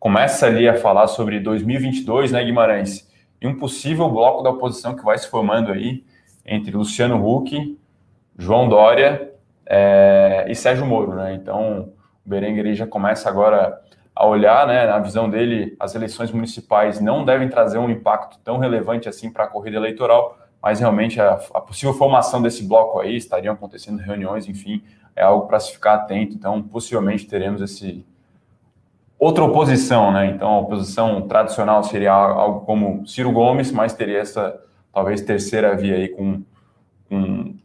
começa 0.00 0.46
ali 0.46 0.68
a 0.68 0.74
falar 0.74 1.06
sobre 1.06 1.38
2022, 1.38 2.32
né, 2.32 2.42
Guimarães? 2.42 3.08
E 3.40 3.46
um 3.46 3.56
possível 3.56 4.10
bloco 4.10 4.42
da 4.42 4.50
oposição 4.50 4.96
que 4.96 5.04
vai 5.04 5.16
se 5.16 5.28
formando 5.28 5.70
aí 5.70 6.04
entre 6.44 6.76
Luciano 6.76 7.24
Huck, 7.24 7.78
João 8.38 8.68
Dória 8.68 9.32
é, 9.66 10.46
e 10.48 10.54
Sérgio 10.54 10.86
Moro, 10.86 11.14
né? 11.14 11.34
Então, 11.34 11.92
o 12.24 12.28
Berenguer 12.28 12.74
já 12.74 12.86
começa 12.86 13.28
agora 13.28 13.80
a 14.14 14.26
olhar, 14.26 14.66
né, 14.66 14.86
na 14.86 14.98
visão 15.00 15.28
dele, 15.28 15.76
as 15.78 15.94
eleições 15.94 16.30
municipais 16.30 17.00
não 17.00 17.24
devem 17.24 17.48
trazer 17.48 17.78
um 17.78 17.90
impacto 17.90 18.38
tão 18.44 18.58
relevante 18.58 19.08
assim 19.08 19.28
para 19.28 19.44
a 19.44 19.46
corrida 19.48 19.76
eleitoral, 19.76 20.38
mas 20.62 20.78
realmente 20.78 21.20
a, 21.20 21.32
a, 21.52 21.60
possível 21.60 21.92
formação 21.92 22.40
desse 22.40 22.62
bloco 22.66 23.00
aí, 23.00 23.16
estariam 23.16 23.54
acontecendo 23.54 23.98
reuniões, 23.98 24.48
enfim, 24.48 24.84
é 25.16 25.24
algo 25.24 25.48
para 25.48 25.58
se 25.58 25.72
ficar 25.72 25.94
atento, 25.94 26.34
então 26.36 26.62
possivelmente 26.62 27.26
teremos 27.26 27.60
esse 27.60 28.06
outra 29.18 29.42
oposição, 29.42 30.12
né, 30.12 30.26
então 30.26 30.48
a 30.48 30.60
oposição 30.60 31.22
tradicional 31.22 31.82
seria 31.82 32.12
algo 32.12 32.60
como 32.60 33.04
Ciro 33.06 33.32
Gomes, 33.32 33.72
mas 33.72 33.94
teria 33.94 34.20
essa 34.20 34.60
talvez 34.92 35.20
terceira 35.22 35.74
via 35.74 35.96
aí 35.96 36.08
com, 36.08 36.42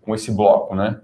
com, 0.10 0.16
esse 0.16 0.32
bloco, 0.32 0.76
né. 0.76 1.00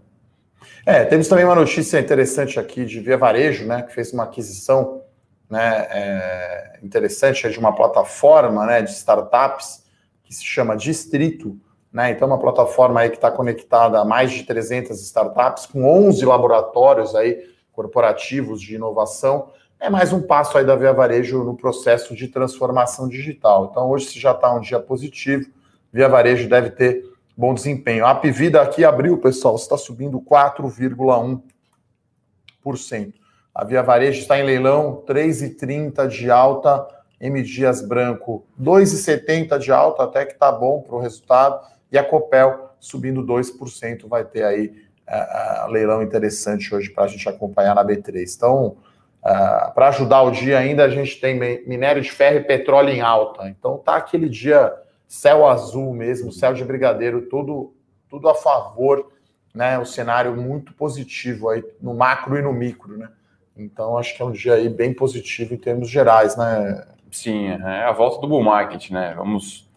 É, 0.85 1.05
temos 1.05 1.27
também 1.27 1.45
uma 1.45 1.55
notícia 1.55 1.99
interessante 1.99 2.59
aqui 2.59 2.85
de 2.85 2.99
Via 2.99 3.17
Varejo, 3.17 3.65
né, 3.65 3.83
que 3.83 3.93
fez 3.93 4.11
uma 4.11 4.23
aquisição 4.23 5.03
né, 5.49 5.87
é, 5.91 6.79
interessante 6.81 7.45
é 7.45 7.49
de 7.49 7.59
uma 7.59 7.73
plataforma 7.73 8.65
né, 8.65 8.81
de 8.81 8.89
startups 8.89 9.83
que 10.23 10.33
se 10.33 10.43
chama 10.43 10.75
Distrito. 10.75 11.59
Né, 11.93 12.11
então, 12.11 12.27
uma 12.27 12.39
plataforma 12.39 12.99
aí 12.99 13.09
que 13.09 13.15
está 13.15 13.29
conectada 13.29 13.99
a 13.99 14.05
mais 14.05 14.31
de 14.31 14.43
300 14.43 14.99
startups, 15.01 15.67
com 15.67 15.85
11 16.07 16.25
laboratórios 16.25 17.15
aí 17.15 17.43
corporativos 17.71 18.59
de 18.59 18.75
inovação. 18.75 19.51
É 19.79 19.89
mais 19.89 20.11
um 20.11 20.21
passo 20.21 20.57
aí 20.57 20.65
da 20.65 20.75
Via 20.75 20.93
Varejo 20.93 21.43
no 21.43 21.55
processo 21.55 22.15
de 22.15 22.27
transformação 22.27 23.07
digital. 23.07 23.69
Então, 23.69 23.89
hoje, 23.89 24.05
se 24.07 24.19
já 24.19 24.31
está 24.31 24.53
um 24.53 24.61
dia 24.61 24.79
positivo, 24.79 25.49
Via 25.91 26.09
Varejo 26.09 26.49
deve 26.49 26.71
ter 26.71 27.14
bom 27.37 27.53
desempenho. 27.53 28.05
A 28.05 28.11
Apivida 28.11 28.61
aqui 28.61 28.85
abriu, 28.85 29.17
pessoal, 29.17 29.55
está 29.55 29.77
subindo 29.77 30.21
4,1%. 30.21 33.13
A 33.53 33.63
Via 33.63 33.81
Varejo 33.81 34.21
está 34.21 34.39
em 34.39 34.43
leilão, 34.43 35.03
3,30 35.07 36.07
de 36.07 36.29
alta, 36.29 36.85
M 37.19 37.41
Dias 37.41 37.81
Branco, 37.81 38.45
2,70 38.61 39.57
de 39.59 39.71
alta, 39.71 40.03
até 40.03 40.25
que 40.25 40.33
está 40.33 40.51
bom 40.51 40.81
para 40.81 40.95
o 40.95 40.99
resultado, 40.99 41.65
e 41.91 41.97
a 41.97 42.03
Copel 42.03 42.71
subindo 42.79 43.23
2%, 43.23 44.07
vai 44.07 44.23
ter 44.23 44.43
aí 44.43 44.73
uh, 45.07 45.71
leilão 45.71 46.03
interessante 46.03 46.73
hoje 46.73 46.89
para 46.89 47.05
a 47.05 47.07
gente 47.07 47.27
acompanhar 47.27 47.73
na 47.73 47.83
B3. 47.83 48.35
Então, 48.35 48.77
uh, 49.23 49.73
para 49.73 49.89
ajudar 49.89 50.21
o 50.21 50.31
dia 50.31 50.59
ainda, 50.59 50.83
a 50.83 50.89
gente 50.89 51.19
tem 51.19 51.39
minério 51.65 52.01
de 52.01 52.11
ferro 52.11 52.37
e 52.37 52.43
petróleo 52.43 52.89
em 52.89 53.01
alta. 53.01 53.47
Então, 53.47 53.77
tá 53.77 53.95
aquele 53.95 54.29
dia 54.29 54.71
céu 55.07 55.47
azul 55.47 55.93
mesmo, 55.93 56.31
céu 56.31 56.53
de 56.53 56.63
brigadeiro, 56.63 57.23
tudo, 57.23 57.73
tudo 58.09 58.29
a 58.29 58.35
favor, 58.35 59.11
né? 59.53 59.79
O 59.79 59.85
cenário 59.85 60.35
muito 60.35 60.73
positivo 60.73 61.49
aí 61.49 61.63
no 61.81 61.93
macro 61.93 62.37
e 62.37 62.41
no 62.41 62.53
micro, 62.53 62.97
né? 62.97 63.09
Então, 63.57 63.97
acho 63.97 64.15
que 64.15 64.21
é 64.21 64.25
um 64.25 64.31
dia 64.31 64.55
aí 64.55 64.67
bem 64.67 64.93
positivo 64.93 65.53
em 65.53 65.57
termos 65.57 65.89
gerais, 65.89 66.35
né? 66.35 66.85
Sim, 67.09 67.47
é 67.47 67.85
a 67.85 67.91
volta 67.93 68.19
do 68.19 68.27
bull 68.27 68.43
market, 68.43 68.91
né? 68.91 69.13
Vamos 69.15 69.69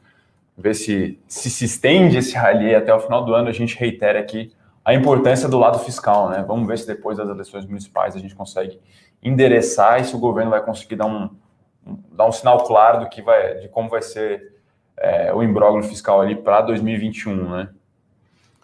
ver 0.57 0.75
se 0.75 1.19
se, 1.29 1.49
se 1.49 1.65
estende 1.65 2.19
esse 2.19 2.35
rally 2.35 2.75
até 2.75 2.93
o 2.93 2.99
final 2.99 3.25
do 3.25 3.33
ano. 3.33 3.49
A 3.49 3.53
gente 3.53 3.79
reitera 3.79 4.19
aqui 4.19 4.53
a 4.85 4.93
importância 4.93 5.49
do 5.49 5.59
lado 5.59 5.79
fiscal, 5.79 6.31
né? 6.31 6.45
Vamos 6.47 6.67
ver 6.67 6.79
se 6.79 6.87
depois 6.87 7.17
das 7.17 7.29
eleições 7.29 7.65
municipais 7.65 8.17
a 8.17 8.19
gente 8.19 8.35
consegue 8.35 8.81
endereçar 9.23 10.01
e 10.01 10.05
se 10.05 10.17
o 10.17 10.19
governo 10.19 10.51
vai 10.51 10.65
conseguir 10.65 10.97
dar 10.97 11.07
um, 11.07 11.31
um 11.87 11.99
dar 12.11 12.27
um 12.27 12.33
sinal 12.33 12.65
claro 12.65 13.01
do 13.01 13.09
que 13.09 13.23
vai, 13.23 13.59
de 13.61 13.69
como 13.69 13.89
vai 13.89 14.03
ser 14.03 14.58
é, 15.01 15.33
o 15.33 15.43
imbróglio 15.43 15.83
fiscal 15.83 16.21
ali 16.21 16.37
para 16.37 16.61
2021, 16.63 17.51
né? 17.51 17.69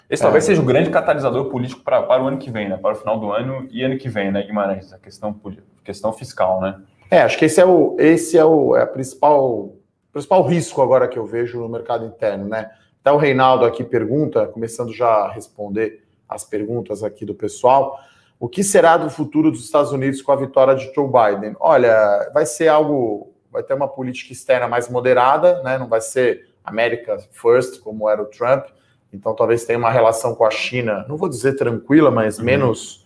Esse 0.08 0.22
é. 0.22 0.24
talvez 0.24 0.44
seja 0.44 0.60
o 0.60 0.64
grande 0.64 0.90
catalisador 0.90 1.46
político 1.46 1.82
pra, 1.82 2.02
para 2.02 2.22
o 2.22 2.26
ano 2.26 2.38
que 2.38 2.50
vem, 2.50 2.68
né? 2.68 2.76
Para 2.76 2.92
o 2.92 2.96
final 2.96 3.18
do 3.18 3.32
ano 3.32 3.66
e 3.70 3.82
ano 3.82 3.96
que 3.96 4.08
vem, 4.08 4.30
né, 4.30 4.42
Guimarães? 4.42 4.92
A 4.92 4.98
questão, 4.98 5.34
questão 5.82 6.12
fiscal, 6.12 6.60
né? 6.60 6.80
É, 7.10 7.20
acho 7.22 7.38
que 7.38 7.44
esse 7.44 7.60
é 7.60 7.64
o, 7.64 7.96
esse 7.98 8.36
é 8.36 8.44
o 8.44 8.76
é 8.76 8.82
a 8.82 8.86
principal, 8.86 9.72
principal 10.12 10.42
risco 10.42 10.82
agora 10.82 11.08
que 11.08 11.18
eu 11.18 11.26
vejo 11.26 11.60
no 11.60 11.68
mercado 11.68 12.04
interno, 12.04 12.48
né? 12.48 12.70
Até 13.00 13.12
o 13.12 13.16
Reinaldo 13.16 13.64
aqui 13.64 13.84
pergunta, 13.84 14.46
começando 14.46 14.92
já 14.92 15.08
a 15.08 15.32
responder 15.32 16.04
as 16.28 16.44
perguntas 16.44 17.02
aqui 17.02 17.24
do 17.24 17.34
pessoal. 17.34 17.98
O 18.40 18.48
que 18.48 18.64
será 18.64 18.96
do 18.96 19.10
futuro 19.10 19.50
dos 19.50 19.64
Estados 19.64 19.92
Unidos 19.92 20.22
com 20.22 20.32
a 20.32 20.36
vitória 20.36 20.74
de 20.74 20.92
Joe 20.94 21.06
Biden? 21.06 21.54
Olha, 21.60 22.30
vai 22.32 22.46
ser 22.46 22.68
algo, 22.68 23.33
vai 23.54 23.62
ter 23.62 23.72
uma 23.72 23.88
política 23.88 24.34
externa 24.34 24.68
mais 24.68 24.90
moderada, 24.90 25.62
né? 25.62 25.78
Não 25.78 25.88
vai 25.88 26.02
ser 26.02 26.50
America 26.62 27.16
First, 27.32 27.80
como 27.80 28.10
era 28.10 28.20
o 28.20 28.26
Trump 28.26 28.66
então 29.14 29.32
talvez 29.34 29.64
tenha 29.64 29.78
uma 29.78 29.90
relação 29.90 30.34
com 30.34 30.44
a 30.44 30.50
China, 30.50 31.06
não 31.08 31.16
vou 31.16 31.28
dizer 31.28 31.54
tranquila, 31.54 32.10
mas 32.10 32.38
uhum. 32.38 32.44
menos 32.44 33.04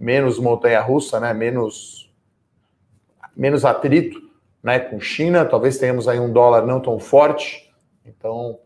menos 0.00 0.38
montanha-russa, 0.38 1.20
né? 1.20 1.34
Menos 1.34 2.10
menos 3.36 3.64
atrito, 3.64 4.20
né? 4.62 4.78
Com 4.78 4.98
China, 4.98 5.44
talvez 5.44 5.76
tenhamos 5.76 6.08
aí 6.08 6.18
um 6.18 6.32
dólar 6.32 6.66
não 6.66 6.80
tão 6.80 6.98
forte. 6.98 7.70
Então 8.06 8.58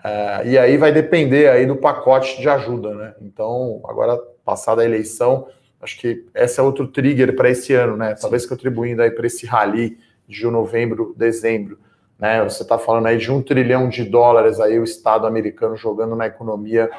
uh, 0.00 0.44
e 0.44 0.58
aí 0.58 0.76
vai 0.76 0.90
depender 0.90 1.48
aí 1.50 1.64
do 1.66 1.76
pacote 1.76 2.40
de 2.40 2.48
ajuda, 2.48 2.94
né? 2.94 3.14
Então 3.20 3.80
agora 3.84 4.18
passada 4.44 4.82
a 4.82 4.84
eleição, 4.84 5.46
acho 5.80 5.98
que 6.00 6.26
esse 6.34 6.58
é 6.58 6.62
outro 6.62 6.88
trigger 6.88 7.36
para 7.36 7.48
esse 7.48 7.74
ano, 7.74 7.96
né? 7.96 8.16
Talvez 8.20 8.44
contribuindo 8.44 9.02
aí 9.02 9.10
para 9.12 9.26
esse 9.26 9.46
rally 9.46 9.98
de 10.28 10.46
novembro, 10.46 11.14
dezembro. 11.16 11.78
Né? 12.18 12.42
Você 12.44 12.62
está 12.62 12.78
falando 12.78 13.06
aí 13.06 13.16
de 13.16 13.32
um 13.32 13.40
trilhão 13.40 13.88
de 13.88 14.04
dólares 14.04 14.60
aí 14.60 14.78
o 14.78 14.84
Estado 14.84 15.26
americano 15.26 15.76
jogando 15.76 16.14
na 16.14 16.26
economia, 16.26 16.90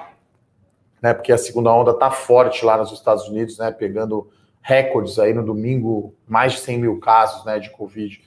né? 1.02 1.14
Porque 1.14 1.32
a 1.32 1.38
segunda 1.38 1.72
onda 1.72 1.92
está 1.92 2.10
forte 2.10 2.66
lá 2.66 2.78
nos 2.78 2.92
Estados 2.92 3.28
Unidos, 3.28 3.58
né? 3.58 3.72
Pegando 3.72 4.30
recordes 4.62 5.20
aí 5.20 5.34
no 5.34 5.46
domingo, 5.46 6.14
mais 6.28 6.54
de 6.54 6.60
100 6.60 6.80
mil 6.80 7.00
casos, 7.00 7.46
né? 7.46 7.60
De 7.60 7.70
Covid. 7.70 8.22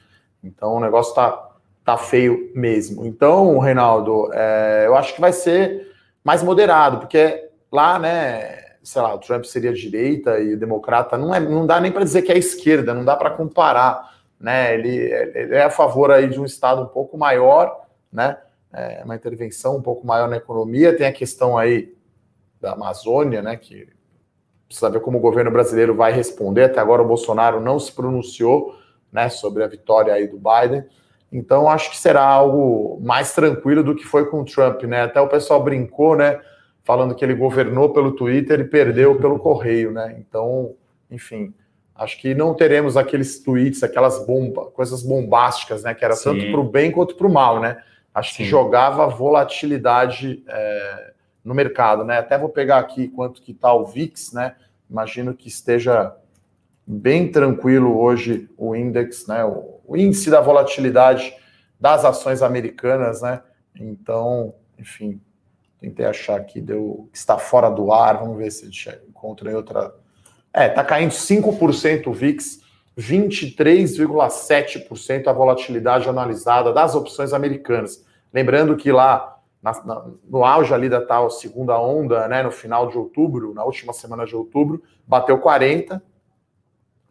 Então 0.44 0.74
o 0.74 0.80
negócio 0.80 1.10
está 1.10 1.50
tá 1.84 1.96
feio 1.96 2.50
mesmo. 2.54 3.06
Então, 3.06 3.58
Reinaldo, 3.58 4.30
é, 4.32 4.84
eu 4.86 4.94
acho 4.94 5.14
que 5.14 5.20
vai 5.20 5.32
ser 5.32 5.92
mais 6.22 6.42
moderado, 6.42 6.98
porque 6.98 7.48
lá, 7.70 7.98
né? 7.98 8.60
Sei 8.82 9.00
lá, 9.00 9.14
o 9.14 9.18
Trump 9.18 9.44
seria 9.44 9.72
direita 9.72 10.40
e 10.40 10.56
democrata 10.56 11.16
não 11.16 11.32
é, 11.32 11.38
não 11.38 11.64
dá 11.64 11.80
nem 11.80 11.92
para 11.92 12.02
dizer 12.02 12.22
que 12.22 12.32
é 12.32 12.38
esquerda, 12.38 12.92
não 12.92 13.04
dá 13.04 13.14
para 13.14 13.30
comparar 13.30 14.12
né? 14.42 14.74
Ele, 14.74 14.88
ele, 14.88 15.54
é 15.54 15.62
a 15.62 15.70
favor 15.70 16.10
aí 16.10 16.28
de 16.28 16.40
um 16.40 16.44
Estado 16.44 16.82
um 16.82 16.86
pouco 16.86 17.16
maior, 17.16 17.86
né? 18.12 18.36
É 18.72 19.02
uma 19.04 19.14
intervenção 19.14 19.76
um 19.76 19.82
pouco 19.82 20.04
maior 20.04 20.28
na 20.28 20.36
economia. 20.36 20.96
Tem 20.96 21.06
a 21.06 21.12
questão 21.12 21.56
aí 21.56 21.94
da 22.60 22.72
Amazônia, 22.72 23.40
né? 23.40 23.56
Que 23.56 23.88
precisa 24.66 24.90
ver 24.90 25.00
como 25.00 25.18
o 25.18 25.20
governo 25.20 25.50
brasileiro 25.50 25.94
vai 25.94 26.12
responder. 26.12 26.64
Até 26.64 26.80
agora 26.80 27.02
o 27.02 27.06
Bolsonaro 27.06 27.60
não 27.60 27.78
se 27.78 27.92
pronunciou, 27.92 28.74
né? 29.12 29.28
Sobre 29.28 29.62
a 29.62 29.68
vitória 29.68 30.12
aí 30.12 30.26
do 30.26 30.38
Biden. 30.38 30.84
Então 31.30 31.68
acho 31.68 31.90
que 31.90 31.96
será 31.96 32.24
algo 32.24 32.98
mais 33.00 33.32
tranquilo 33.32 33.84
do 33.84 33.94
que 33.94 34.04
foi 34.04 34.28
com 34.28 34.40
o 34.40 34.44
Trump, 34.44 34.82
né? 34.82 35.02
Até 35.02 35.20
o 35.20 35.28
pessoal 35.28 35.62
brincou, 35.62 36.16
né? 36.16 36.40
Falando 36.82 37.14
que 37.14 37.24
ele 37.24 37.34
governou 37.34 37.90
pelo 37.90 38.10
Twitter 38.16 38.58
e 38.58 38.64
perdeu 38.64 39.16
pelo 39.20 39.38
correio, 39.40 39.92
né? 39.92 40.16
Então, 40.18 40.74
enfim, 41.08 41.54
Acho 41.94 42.20
que 42.20 42.34
não 42.34 42.54
teremos 42.54 42.96
aqueles 42.96 43.38
tweets, 43.40 43.82
aquelas 43.82 44.26
bomba, 44.26 44.66
coisas 44.66 45.02
bombásticas, 45.02 45.82
né? 45.82 45.94
Que 45.94 46.04
era 46.04 46.14
Sim. 46.14 46.24
tanto 46.24 46.50
para 46.50 46.60
o 46.60 46.64
bem 46.64 46.90
quanto 46.90 47.14
para 47.14 47.26
o 47.26 47.32
mal, 47.32 47.60
né? 47.60 47.82
Acho 48.14 48.30
Sim. 48.30 48.36
que 48.38 48.44
jogava 48.44 49.06
volatilidade 49.06 50.42
é, 50.48 51.12
no 51.44 51.54
mercado, 51.54 52.04
né? 52.04 52.18
Até 52.18 52.38
vou 52.38 52.48
pegar 52.48 52.78
aqui 52.78 53.08
quanto 53.08 53.42
que 53.42 53.52
está 53.52 53.72
o 53.72 53.84
VIX, 53.84 54.32
né? 54.32 54.56
Imagino 54.90 55.34
que 55.34 55.48
esteja 55.48 56.14
bem 56.86 57.30
tranquilo 57.30 57.98
hoje 57.98 58.48
o 58.56 58.74
índice, 58.74 59.28
né? 59.28 59.44
O, 59.44 59.80
o 59.86 59.96
índice 59.96 60.30
da 60.30 60.40
volatilidade 60.40 61.34
das 61.78 62.04
ações 62.04 62.42
americanas, 62.42 63.22
né? 63.22 63.42
Então, 63.78 64.54
enfim, 64.78 65.20
tentei 65.78 66.06
achar 66.06 66.36
aqui, 66.38 66.60
deu 66.60 67.08
que 67.12 67.18
está 67.18 67.38
fora 67.38 67.68
do 67.68 67.92
ar. 67.92 68.18
Vamos 68.18 68.38
ver 68.38 68.50
se 68.50 68.66
encontra 69.08 69.50
em 69.50 69.54
outra 69.54 69.94
É, 70.52 70.68
tá 70.68 70.84
caindo 70.84 71.12
5% 71.12 72.08
o 72.08 72.12
VIX, 72.12 72.60
23,7% 72.98 75.26
a 75.26 75.32
volatilidade 75.32 76.06
analisada 76.08 76.72
das 76.72 76.94
opções 76.94 77.32
americanas. 77.32 78.04
Lembrando 78.32 78.76
que 78.76 78.92
lá 78.92 79.32
na, 79.62 79.72
na, 79.84 80.04
no 80.28 80.44
auge 80.44 80.74
ali 80.74 80.88
da 80.88 81.00
tal 81.00 81.30
segunda 81.30 81.80
onda, 81.80 82.26
né, 82.28 82.42
no 82.42 82.50
final 82.50 82.88
de 82.88 82.98
outubro, 82.98 83.54
na 83.54 83.64
última 83.64 83.92
semana 83.92 84.26
de 84.26 84.34
outubro, 84.34 84.82
bateu 85.06 85.38
40, 85.38 86.02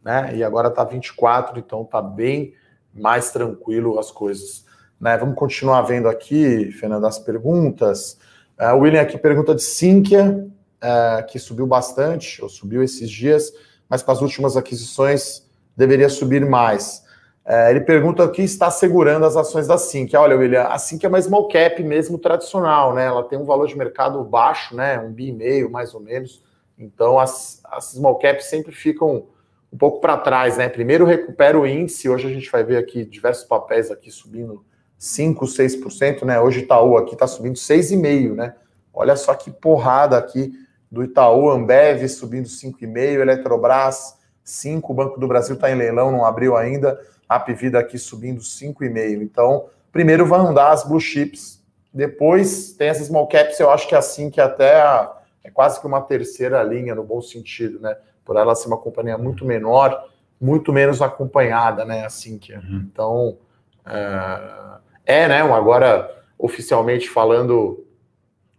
né, 0.04 0.36
e 0.36 0.44
agora 0.44 0.68
está 0.68 0.84
24, 0.84 1.58
então 1.58 1.84
está 1.84 2.02
bem 2.02 2.54
mais 2.94 3.32
tranquilo 3.32 3.98
as 3.98 4.12
coisas. 4.12 4.66
Né? 5.00 5.18
Vamos 5.18 5.36
continuar 5.36 5.82
vendo 5.84 6.10
aqui, 6.10 6.72
Fernando, 6.74 7.08
as 7.08 7.18
perguntas. 7.18 8.20
Uh, 8.60 8.76
William 8.78 9.02
aqui 9.02 9.18
pergunta 9.18 9.56
de 9.56 9.64
Sinqia, 9.64 10.46
uh, 10.84 11.26
que 11.28 11.40
subiu 11.40 11.68
bastante, 11.68 12.42
ou 12.42 12.50
subiu 12.50 12.84
esses 12.84 13.10
dias, 13.10 13.52
mas 13.90 14.02
com 14.02 14.12
as 14.12 14.22
últimas 14.22 14.58
aquisições 14.58 15.46
deveria 15.76 16.10
subir 16.10 16.46
mais. 16.46 17.04
É, 17.44 17.72
ele 17.72 17.82
pergunta 17.82 18.24
o 18.24 18.32
que 18.32 18.44
está 18.44 18.70
segurando 18.70 19.26
as 19.26 19.36
ações 19.36 19.68
da 19.68 19.78
Sink. 19.78 20.16
Olha, 20.16 20.38
William, 20.38 20.64
a 20.64 20.78
Sink 20.78 21.04
é 21.06 21.10
uma 21.10 21.22
small 21.22 21.48
cap 21.48 21.82
mesmo 21.84 22.18
tradicional, 22.18 22.94
né? 22.94 23.06
Ela 23.06 23.24
tem 23.24 23.38
um 23.38 23.46
valor 23.46 23.68
de 23.68 23.76
mercado 23.76 24.24
baixo, 24.24 24.76
né? 24.76 25.00
Um 25.00 25.12
bi 25.12 25.30
e 25.30 25.32
meio, 25.32 25.70
mais 25.70 25.94
ou 25.94 26.00
menos. 26.00 26.44
Então, 26.78 27.20
as, 27.20 27.60
as 27.66 27.86
small 27.86 28.20
caps 28.20 28.46
sempre 28.46 28.72
ficam 28.72 29.26
um 29.74 29.78
pouco 29.78 30.00
para 30.00 30.18
trás, 30.18 30.58
né? 30.58 30.70
Primeiro 30.70 31.04
recupera 31.06 31.60
o 31.60 31.66
índice, 31.66 32.10
hoje 32.10 32.28
a 32.28 32.32
gente 32.32 32.50
vai 32.52 32.64
ver 32.64 32.78
aqui 32.78 33.06
diversos 33.06 33.46
papéis 33.46 33.90
aqui 33.90 34.12
subindo 34.12 34.64
5, 34.98 35.44
6%, 35.46 36.24
né? 36.24 36.40
Hoje 36.40 36.60
Itaú 36.60 36.96
aqui 36.96 37.14
está 37.14 37.26
subindo 37.26 37.56
6,5%, 37.56 38.36
né? 38.36 38.54
Olha 38.94 39.16
só 39.16 39.34
que 39.34 39.50
porrada 39.50 40.18
aqui 40.18 40.52
do 40.92 41.04
Itaú, 41.04 41.50
Ambev 41.50 42.08
subindo 42.10 42.48
5,5%, 42.48 43.22
Eletrobras 43.22 44.20
5%, 44.46 44.82
o 44.84 44.94
Banco 44.94 45.20
do 45.20 45.28
Brasil 45.28 45.56
está 45.56 45.72
em 45.72 45.76
leilão, 45.76 46.12
não 46.12 46.26
abriu 46.26 46.58
ainda. 46.58 47.00
Apvida 47.30 47.80
aqui 47.80 47.98
subindo 47.98 48.42
5,5. 48.42 49.22
Então, 49.22 49.68
primeiro 49.92 50.26
vão 50.26 50.48
andar 50.48 50.72
as 50.72 50.84
blue 50.84 51.00
chips, 51.00 51.62
depois 51.94 52.74
tem 52.74 52.90
essas 52.90 53.08
small 53.08 53.28
caps, 53.28 53.60
eu 53.60 53.70
acho 53.70 53.88
que 53.88 53.96
é 53.96 53.98
assim 53.98 54.30
que 54.30 54.40
até 54.40 54.82
a, 54.82 55.12
é 55.44 55.50
quase 55.50 55.80
que 55.80 55.88
uma 55.88 56.02
terceira 56.02 56.62
linha 56.64 56.96
no 56.96 57.04
bom 57.04 57.22
sentido, 57.22 57.80
né? 57.80 57.98
Por 58.24 58.38
ela 58.38 58.56
ser 58.56 58.68
uma 58.68 58.78
companhia 58.78 59.18
muito 59.18 59.44
menor, 59.46 60.10
muito 60.40 60.72
menos 60.72 61.02
acompanhada, 61.02 61.84
né? 61.84 62.06
Assim 62.06 62.38
que 62.38 62.54
é. 62.54 62.58
Uhum. 62.58 62.88
Então 62.92 63.38
é, 63.86 65.24
é, 65.24 65.28
né? 65.28 65.42
Agora 65.42 66.10
oficialmente 66.38 67.10
falando 67.10 67.86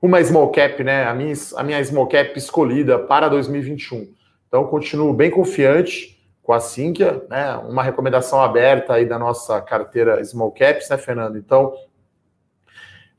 uma 0.02 0.23
small 0.23 0.50
cap, 0.50 0.82
né? 0.82 1.04
A 1.04 1.14
minha, 1.14 1.32
a 1.56 1.62
minha 1.62 1.82
small 1.85 2.09
cap 2.09 2.37
escolhida 2.37 2.99
para 2.99 3.28
2021. 3.28 4.12
Então 4.49 4.64
continuo 4.64 5.14
bem 5.14 5.30
confiante 5.30 6.21
com 6.42 6.52
a 6.52 6.59
Sinqia, 6.59 7.25
né? 7.30 7.54
Uma 7.68 7.85
recomendação 7.85 8.42
aberta 8.42 8.94
aí 8.94 9.06
da 9.06 9.16
nossa 9.16 9.61
carteira 9.62 10.23
Small 10.25 10.50
Caps, 10.50 10.88
né, 10.88 10.99
Fernando? 10.99 11.38
Então, 11.38 11.73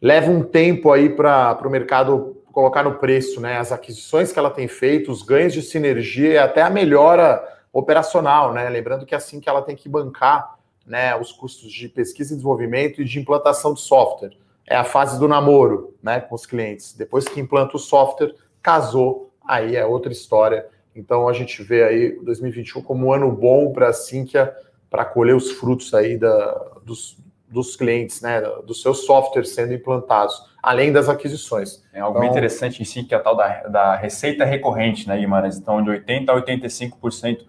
leva 0.02 0.30
um 0.30 0.44
tempo 0.44 0.92
aí 0.92 1.10
para 1.10 1.58
o 1.66 1.70
mercado 1.70 2.44
colocar 2.52 2.84
no 2.84 2.96
preço, 2.96 3.40
né? 3.40 3.58
As 3.58 3.72
aquisições 3.72 4.34
que 4.34 4.38
ela 4.38 4.52
tem 4.52 4.68
feito, 4.68 5.10
os 5.10 5.24
ganhos 5.24 5.54
de 5.54 5.62
sinergia 5.62 6.34
e 6.34 6.38
até 6.38 6.62
a 6.62 6.70
melhora 6.70 7.42
operacional, 7.72 8.54
né? 8.54 8.68
Lembrando 8.68 9.06
que 9.06 9.16
é 9.16 9.18
assim 9.18 9.40
que 9.40 9.48
ela 9.48 9.62
tem 9.62 9.76
que 9.76 9.88
bancar, 9.88 10.60
né, 10.86 11.16
os 11.16 11.32
custos 11.32 11.72
de 11.72 11.88
pesquisa 11.88 12.34
e 12.34 12.36
desenvolvimento 12.36 13.02
e 13.02 13.06
de 13.06 13.18
implantação 13.18 13.74
de 13.74 13.80
software. 13.80 14.36
É 14.68 14.76
a 14.76 14.84
fase 14.84 15.20
do 15.20 15.28
namoro, 15.28 15.96
né, 16.02 16.20
com 16.20 16.36
os 16.36 16.46
clientes. 16.46 16.94
Depois 16.94 17.26
que 17.26 17.40
implanta 17.40 17.76
o 17.76 17.80
software, 17.80 18.34
casou, 18.62 19.34
aí 19.46 19.76
é 19.76 19.86
outra 19.86 20.12
história 20.12 20.72
então 20.96 21.28
a 21.28 21.34
gente 21.34 21.64
vê 21.64 21.84
aí 21.84 22.20
2021 22.24 22.82
como 22.82 23.08
um 23.08 23.14
ano 23.14 23.32
bom 23.32 23.72
para 23.72 23.90
a 23.90 23.94
Sinqia 23.94 24.54
para 24.90 25.04
colher 25.04 25.36
os 25.36 25.52
frutos 25.52 25.94
aí 25.94 26.18
da, 26.18 26.52
dos, 26.86 27.18
dos 27.50 27.76
clientes, 27.76 28.22
né, 28.22 28.42
dos 28.66 28.82
seus 28.82 29.06
softwares 29.06 29.50
sendo 29.50 29.74
implantados, 29.74 30.36
além 30.62 30.92
das 30.92 31.10
aquisições. 31.10 31.84
É 31.92 32.00
algo 32.00 32.20
então, 32.20 32.30
interessante 32.30 32.82
em 32.82 32.86
si, 32.86 33.04
que 33.04 33.14
é 33.14 33.18
a 33.18 33.20
tal 33.20 33.36
da, 33.36 33.64
da 33.64 33.96
receita 33.96 34.46
recorrente, 34.46 35.08
né, 35.08 35.18
Guimarães? 35.18 35.58
Então, 35.58 35.84
de 35.84 35.90
80% 35.90 36.30
a 36.30 36.42
85% 36.42 37.40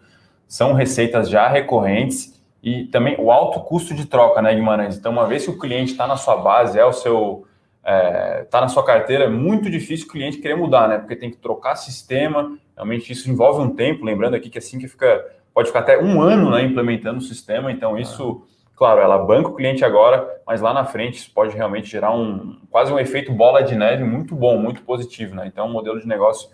são 0.48 0.72
receitas 0.72 1.28
já 1.28 1.46
recorrentes 1.48 2.33
e 2.64 2.86
também 2.86 3.14
o 3.18 3.30
alto 3.30 3.60
custo 3.60 3.94
de 3.94 4.06
troca, 4.06 4.40
né, 4.40 4.54
Guimarães? 4.54 4.96
Então, 4.96 5.12
uma 5.12 5.26
vez 5.26 5.44
que 5.44 5.50
o 5.50 5.58
cliente 5.58 5.92
está 5.92 6.06
na 6.06 6.16
sua 6.16 6.38
base, 6.38 6.78
é 6.78 6.84
o 6.84 6.94
seu 6.94 7.46
está 7.78 7.92
é, 7.92 8.44
tá 8.44 8.60
na 8.62 8.68
sua 8.68 8.82
carteira, 8.82 9.24
é 9.24 9.28
muito 9.28 9.68
difícil 9.68 10.06
o 10.06 10.10
cliente 10.10 10.38
querer 10.38 10.56
mudar, 10.56 10.88
né? 10.88 10.96
Porque 10.96 11.14
tem 11.14 11.30
que 11.30 11.36
trocar 11.36 11.76
sistema, 11.76 12.56
realmente 12.74 13.12
isso 13.12 13.30
envolve 13.30 13.60
um 13.60 13.68
tempo, 13.68 14.02
lembrando 14.02 14.34
aqui 14.34 14.48
que 14.48 14.56
assim 14.56 14.78
que 14.78 14.88
fica, 14.88 15.22
pode 15.52 15.68
ficar 15.68 15.80
até 15.80 16.02
um 16.02 16.22
ano 16.22 16.50
né, 16.50 16.62
implementando 16.62 17.18
o 17.18 17.20
sistema, 17.22 17.70
então 17.70 17.98
isso, 17.98 18.42
claro, 18.74 19.02
ela 19.02 19.18
banca 19.18 19.50
o 19.50 19.54
cliente 19.54 19.84
agora, 19.84 20.26
mas 20.46 20.62
lá 20.62 20.72
na 20.72 20.86
frente 20.86 21.18
isso 21.18 21.30
pode 21.34 21.54
realmente 21.54 21.86
gerar 21.86 22.16
um 22.16 22.58
quase 22.70 22.90
um 22.90 22.98
efeito 22.98 23.30
bola 23.30 23.62
de 23.62 23.74
neve 23.74 24.02
muito 24.02 24.34
bom, 24.34 24.56
muito 24.56 24.80
positivo, 24.80 25.34
né? 25.34 25.46
Então, 25.46 25.66
é 25.66 25.68
um 25.68 25.72
modelo 25.72 26.00
de 26.00 26.08
negócio 26.08 26.48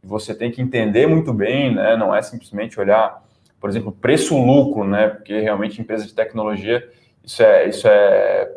que 0.00 0.08
você 0.08 0.34
tem 0.34 0.50
que 0.50 0.60
entender 0.60 1.06
muito 1.06 1.32
bem, 1.32 1.72
né? 1.72 1.96
Não 1.96 2.12
é 2.12 2.20
simplesmente 2.20 2.80
olhar, 2.80 3.22
por 3.62 3.70
exemplo, 3.70 3.92
preço-lucro, 3.92 4.84
né? 4.84 5.08
Porque 5.08 5.38
realmente 5.38 5.80
empresa 5.80 6.04
de 6.04 6.12
tecnologia, 6.12 6.86
isso 7.24 7.40
é, 7.44 7.68
isso 7.68 7.86
é 7.86 8.52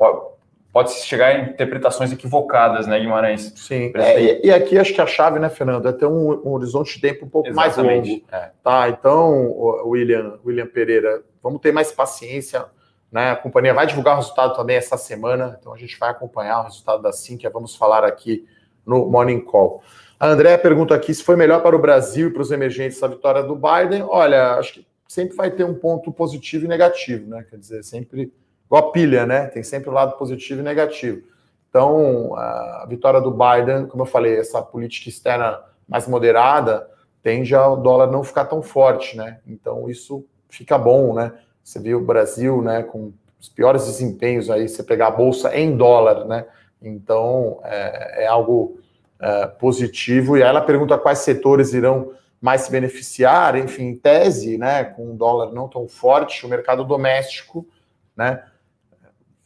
pode 0.74 0.92
chegar 0.92 1.28
a 1.28 1.40
interpretações 1.40 2.12
equivocadas, 2.12 2.86
né, 2.86 3.00
Guimarães? 3.00 3.54
Sim. 3.56 3.94
É, 3.96 4.46
e, 4.46 4.52
aqui 4.52 4.78
acho 4.78 4.94
que 4.94 5.00
a 5.00 5.08
chave, 5.08 5.40
né, 5.40 5.48
Fernando, 5.48 5.88
é 5.88 5.94
ter 5.94 6.06
um, 6.06 6.32
um 6.46 6.50
horizonte 6.50 6.96
de 6.96 7.02
tempo 7.02 7.26
um 7.26 7.30
pouco 7.30 7.48
Exatamente. 7.48 7.96
mais 7.96 8.08
longo. 8.10 8.26
É. 8.30 8.52
Tá, 8.62 8.90
então, 8.90 9.86
William, 9.86 10.38
William 10.44 10.68
Pereira, 10.68 11.24
vamos 11.42 11.62
ter 11.62 11.72
mais 11.72 11.94
paciência. 11.94 12.66
Né? 13.10 13.32
A 13.32 13.38
companhia 13.38 13.74
vai 13.74 13.88
divulgar 13.88 14.16
o 14.16 14.18
resultado 14.18 14.54
também 14.54 14.76
essa 14.76 14.98
semana, 14.98 15.58
então 15.58 15.74
a 15.74 15.78
gente 15.78 15.98
vai 15.98 16.10
acompanhar 16.10 16.60
o 16.60 16.64
resultado 16.64 17.02
da 17.02 17.14
Sinqia, 17.14 17.50
vamos 17.50 17.74
falar 17.74 18.04
aqui 18.04 18.46
no 18.86 19.06
Morning 19.06 19.40
Call. 19.40 19.82
A 20.20 20.28
Andréa 20.28 20.58
pergunta 20.58 20.94
aqui 20.94 21.14
se 21.14 21.24
foi 21.24 21.38
melhor 21.38 21.62
para 21.62 21.76
o 21.76 21.80
Brasil 21.80 22.28
e 22.28 22.34
para 22.34 22.42
os 22.42 22.52
emergentes 22.52 23.02
a 23.02 23.08
vitória 23.08 23.44
do 23.44 23.56
Biden. 23.56 24.04
Olha, 24.04 24.56
acho 24.56 24.74
que 24.74 24.88
sempre 25.08 25.36
vai 25.36 25.52
ter 25.52 25.64
um 25.64 25.74
ponto 25.74 26.12
positivo 26.12 26.66
e 26.66 26.68
negativo, 26.68 27.30
né? 27.30 27.46
Quer 27.50 27.58
dizer, 27.58 27.84
sempre 27.84 28.34
igual 28.66 28.90
a 28.90 28.92
pilha, 28.92 29.26
né? 29.26 29.48
Tem 29.48 29.64
sempre 29.64 29.90
o 29.90 29.92
um 29.92 29.96
lado 29.96 30.18
positivo 30.18 30.62
e 30.62 30.64
negativo. 30.64 31.22
Então, 31.70 32.36
a 32.36 32.86
vitória 32.88 33.20
do 33.20 33.32
Biden, 33.32 33.86
como 33.88 34.04
eu 34.04 34.08
falei, 34.08 34.38
essa 34.38 34.62
política 34.62 35.10
externa 35.10 35.60
mais 35.88 36.08
moderada, 36.08 36.90
tende 37.22 37.54
ao 37.54 37.76
dólar 37.76 38.08
não 38.08 38.24
ficar 38.24 38.46
tão 38.46 38.62
forte, 38.62 39.18
né? 39.18 39.40
Então, 39.46 39.90
isso 39.90 40.26
fica 40.48 40.78
bom, 40.78 41.14
né? 41.14 41.34
Você 41.64 41.80
viu 41.80 41.98
o 41.98 42.06
Brasil, 42.06 42.62
né, 42.62 42.84
com 42.84 43.12
os 43.40 43.50
piores 43.50 43.86
desempenhos 43.86 44.50
aí, 44.50 44.70
você 44.70 44.84
pegar 44.84 45.08
a 45.08 45.12
bolsa 45.12 45.56
em 45.56 45.76
dólar, 45.76 46.26
né? 46.26 46.46
Então, 46.82 47.60
é, 47.64 48.24
é 48.24 48.28
algo 48.28 48.80
é, 49.20 49.48
positivo. 49.48 50.38
E 50.38 50.44
aí 50.44 50.50
ela 50.50 50.62
pergunta 50.62 50.98
quais 50.98 51.20
setores 51.20 51.74
irão 51.74 52.12
mais 52.46 52.62
se 52.62 52.72
beneficiar, 52.72 53.58
enfim, 53.58 53.86
em 53.86 53.96
tese, 53.96 54.56
né, 54.56 54.84
com 54.84 55.12
o 55.12 55.18
dólar 55.18 55.52
não 55.52 55.68
tão 55.68 55.88
forte, 55.88 56.46
o 56.46 56.50
mercado 56.50 56.84
doméstico, 56.84 57.68
né, 58.16 58.44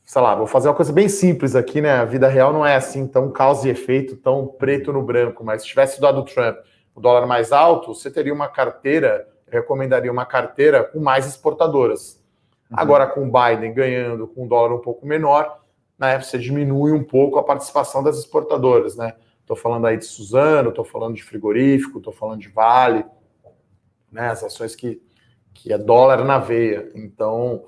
sei 0.04 0.22
lá, 0.22 0.36
vou 0.36 0.46
fazer 0.46 0.68
uma 0.68 0.76
coisa 0.76 0.92
bem 0.92 1.08
simples 1.08 1.56
aqui, 1.56 1.80
né? 1.80 1.92
A 1.92 2.04
vida 2.04 2.28
real 2.28 2.52
não 2.52 2.66
é 2.66 2.76
assim 2.76 3.08
tão 3.08 3.32
causa 3.32 3.68
e 3.68 3.72
efeito, 3.72 4.18
tão 4.18 4.48
preto 4.48 4.92
no 4.92 5.02
branco, 5.02 5.44
mas 5.44 5.62
se 5.62 5.68
tivesse 5.68 6.02
dado 6.02 6.26
Trump 6.26 6.58
o 6.94 7.00
dólar 7.00 7.26
mais 7.26 7.52
alto, 7.54 7.94
você 7.94 8.12
teria 8.12 8.34
uma 8.34 8.50
carteira, 8.50 9.28
recomendaria 9.48 10.12
uma 10.12 10.26
carteira 10.26 10.84
com 10.84 11.00
mais 11.00 11.26
exportadoras. 11.26 12.22
Uhum. 12.70 12.78
Agora, 12.80 13.08
com 13.08 13.28
o 13.28 13.32
Biden 13.32 13.72
ganhando 13.72 14.28
com 14.28 14.44
um 14.44 14.48
dólar 14.48 14.74
um 14.74 14.82
pouco 14.82 15.06
menor, 15.06 15.60
né, 15.98 16.20
você 16.20 16.38
diminui 16.38 16.92
um 16.92 17.04
pouco 17.04 17.40
a 17.40 17.44
participação 17.44 18.04
das 18.04 18.18
exportadoras, 18.18 18.98
né? 18.98 19.14
Estou 19.50 19.58
falando 19.58 19.88
aí 19.88 19.98
de 19.98 20.06
Suzano, 20.06 20.70
estou 20.70 20.86
falando 20.86 21.16
de 21.16 21.24
frigorífico, 21.24 21.98
estou 21.98 22.14
falando 22.14 22.40
de 22.40 22.50
Vale, 22.50 23.04
né? 24.12 24.30
As 24.30 24.44
ações 24.44 24.76
que, 24.76 25.02
que 25.56 25.74
é 25.74 25.78
dólar 25.80 26.24
na 26.24 26.38
veia. 26.38 26.92
Então, 26.94 27.66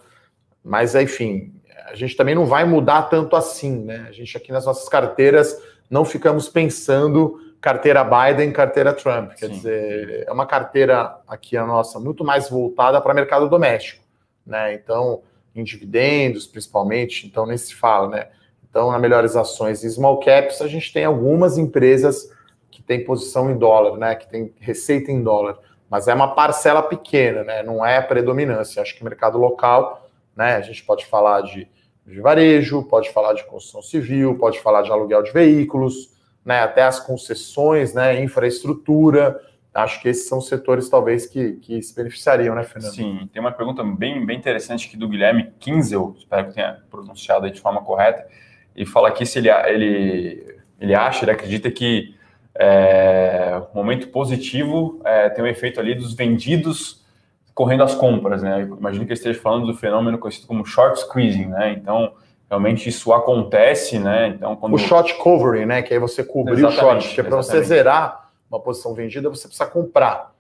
mas 0.64 0.94
enfim, 0.94 1.60
a 1.88 1.96
gente 1.96 2.16
também 2.16 2.36
não 2.36 2.46
vai 2.46 2.66
mudar 2.66 3.10
tanto 3.10 3.36
assim, 3.36 3.84
né? 3.84 4.06
A 4.08 4.12
gente 4.12 4.38
aqui 4.38 4.52
nas 4.52 4.68
nossas 4.68 4.88
carteiras 4.88 5.60
não 5.90 6.06
ficamos 6.06 6.48
pensando 6.48 7.40
carteira 7.60 8.04
Biden, 8.04 8.52
carteira 8.52 8.94
Trump. 8.94 9.32
Quer 9.32 9.48
Sim. 9.48 9.54
dizer, 9.54 10.26
é 10.28 10.32
uma 10.32 10.46
carteira 10.46 11.18
aqui 11.28 11.58
a 11.58 11.66
nossa 11.66 12.00
muito 12.00 12.24
mais 12.24 12.48
voltada 12.48 13.02
para 13.02 13.12
mercado 13.12 13.50
doméstico, 13.50 14.04
né? 14.46 14.76
Então, 14.76 15.24
em 15.56 15.64
dividendos, 15.64 16.46
principalmente, 16.46 17.26
então 17.26 17.48
nem 17.48 17.58
se 17.58 17.74
fala, 17.74 18.08
né? 18.08 18.28
Então, 18.72 18.90
na 18.90 18.98
melhores 18.98 19.36
ações 19.36 19.84
e 19.84 19.90
small 19.92 20.20
caps, 20.20 20.62
a 20.62 20.68
gente 20.68 20.92
tem 20.92 21.06
algumas 21.06 21.60
empresas 21.60 22.32
que 22.72 22.82
têm 22.82 23.04
posição 23.04 23.52
em 23.52 23.58
dólar, 23.58 23.98
né? 23.98 24.16
Que 24.16 24.28
tem 24.28 24.52
receita 24.60 25.12
em 25.12 25.22
dólar, 25.22 25.60
mas 25.88 26.08
é 26.08 26.14
uma 26.14 26.34
parcela 26.34 26.82
pequena, 26.82 27.44
né? 27.44 27.62
Não 27.62 27.86
é 27.86 28.02
predominância. 28.02 28.82
Acho 28.82 28.96
que 28.96 29.02
o 29.02 29.06
mercado 29.06 29.38
local, 29.38 30.10
né? 30.36 30.56
A 30.56 30.62
gente 30.62 30.84
pode 30.84 31.06
falar 31.06 31.42
de 31.42 31.70
de 32.06 32.20
varejo, 32.20 32.84
pode 32.84 33.10
falar 33.12 33.34
de 33.34 33.46
construção 33.46 33.82
civil, 33.82 34.38
pode 34.38 34.60
falar 34.60 34.82
de 34.82 34.92
aluguel 34.92 35.24
de 35.24 35.32
veículos, 35.32 36.12
né, 36.44 36.60
até 36.62 36.84
as 36.84 37.00
concessões, 37.00 37.94
né, 37.94 38.22
infraestrutura. 38.22 39.40
acho 39.74 40.02
que 40.02 40.10
esses 40.10 40.28
são 40.28 40.42
setores 40.42 40.90
talvez 40.90 41.26
que, 41.26 41.54
que 41.54 41.82
se 41.82 41.96
beneficiariam, 41.96 42.56
né, 42.56 42.64
Fernando? 42.64 42.94
Sim, 42.94 43.30
tem 43.32 43.40
uma 43.40 43.52
pergunta 43.52 43.84
bem, 43.84 44.26
bem 44.26 44.38
interessante 44.38 44.88
aqui 44.88 44.98
do 44.98 45.08
Guilherme 45.08 45.54
Kinzel, 45.60 46.16
espero 46.18 46.48
que 46.48 46.56
tenha 46.56 46.84
pronunciado 46.90 47.50
de 47.50 47.62
forma 47.62 47.82
correta, 47.82 48.28
e 48.76 48.86
fala 48.86 49.10
aqui 49.10 49.26
se 49.26 49.40
ele, 49.40 49.50
ele, 49.50 50.58
ele 50.80 50.96
acha, 50.96 51.24
ele 51.24 51.32
acredita 51.32 51.70
que 51.70 52.16
é, 52.56 53.62
o 53.74 53.76
momento 53.76 54.08
positivo 54.10 55.02
é, 55.06 55.30
tem 55.30 55.44
um 55.44 55.48
efeito 55.48 55.80
ali 55.80 55.96
dos 55.96 56.14
vendidos 56.14 57.06
correndo 57.54 57.84
às 57.84 57.94
compras, 57.94 58.42
né? 58.42 58.62
Imagino 58.62 59.06
que 59.06 59.12
ele 59.12 59.20
esteja 59.20 59.40
falando 59.40 59.68
do 59.68 59.74
fenômeno 59.74 60.18
conhecido 60.18 60.48
como 60.48 60.66
short 60.66 61.00
squeezing, 61.00 61.48
né? 61.48 61.74
Então, 61.74 62.14
realmente 62.50 62.90
isso 62.90 63.14
acontece, 63.14 64.00
né? 64.00 64.30
Então, 64.30 64.56
quando... 64.56 64.74
O 64.74 64.78
short 64.78 65.14
covering, 65.16 65.66
né? 65.66 65.82
Que 65.82 65.94
aí 65.94 66.00
você 66.00 66.24
cobriu 66.24 66.68
o 66.68 66.72
short, 66.72 67.14
que 67.14 67.20
é 67.20 67.24
para 67.24 67.38
você 67.38 67.62
zerar 67.64 68.32
uma 68.50 68.60
posição 68.60 68.94
vendida, 68.94 69.30
você 69.30 69.48
precisa 69.48 69.70
comprar. 69.70 70.34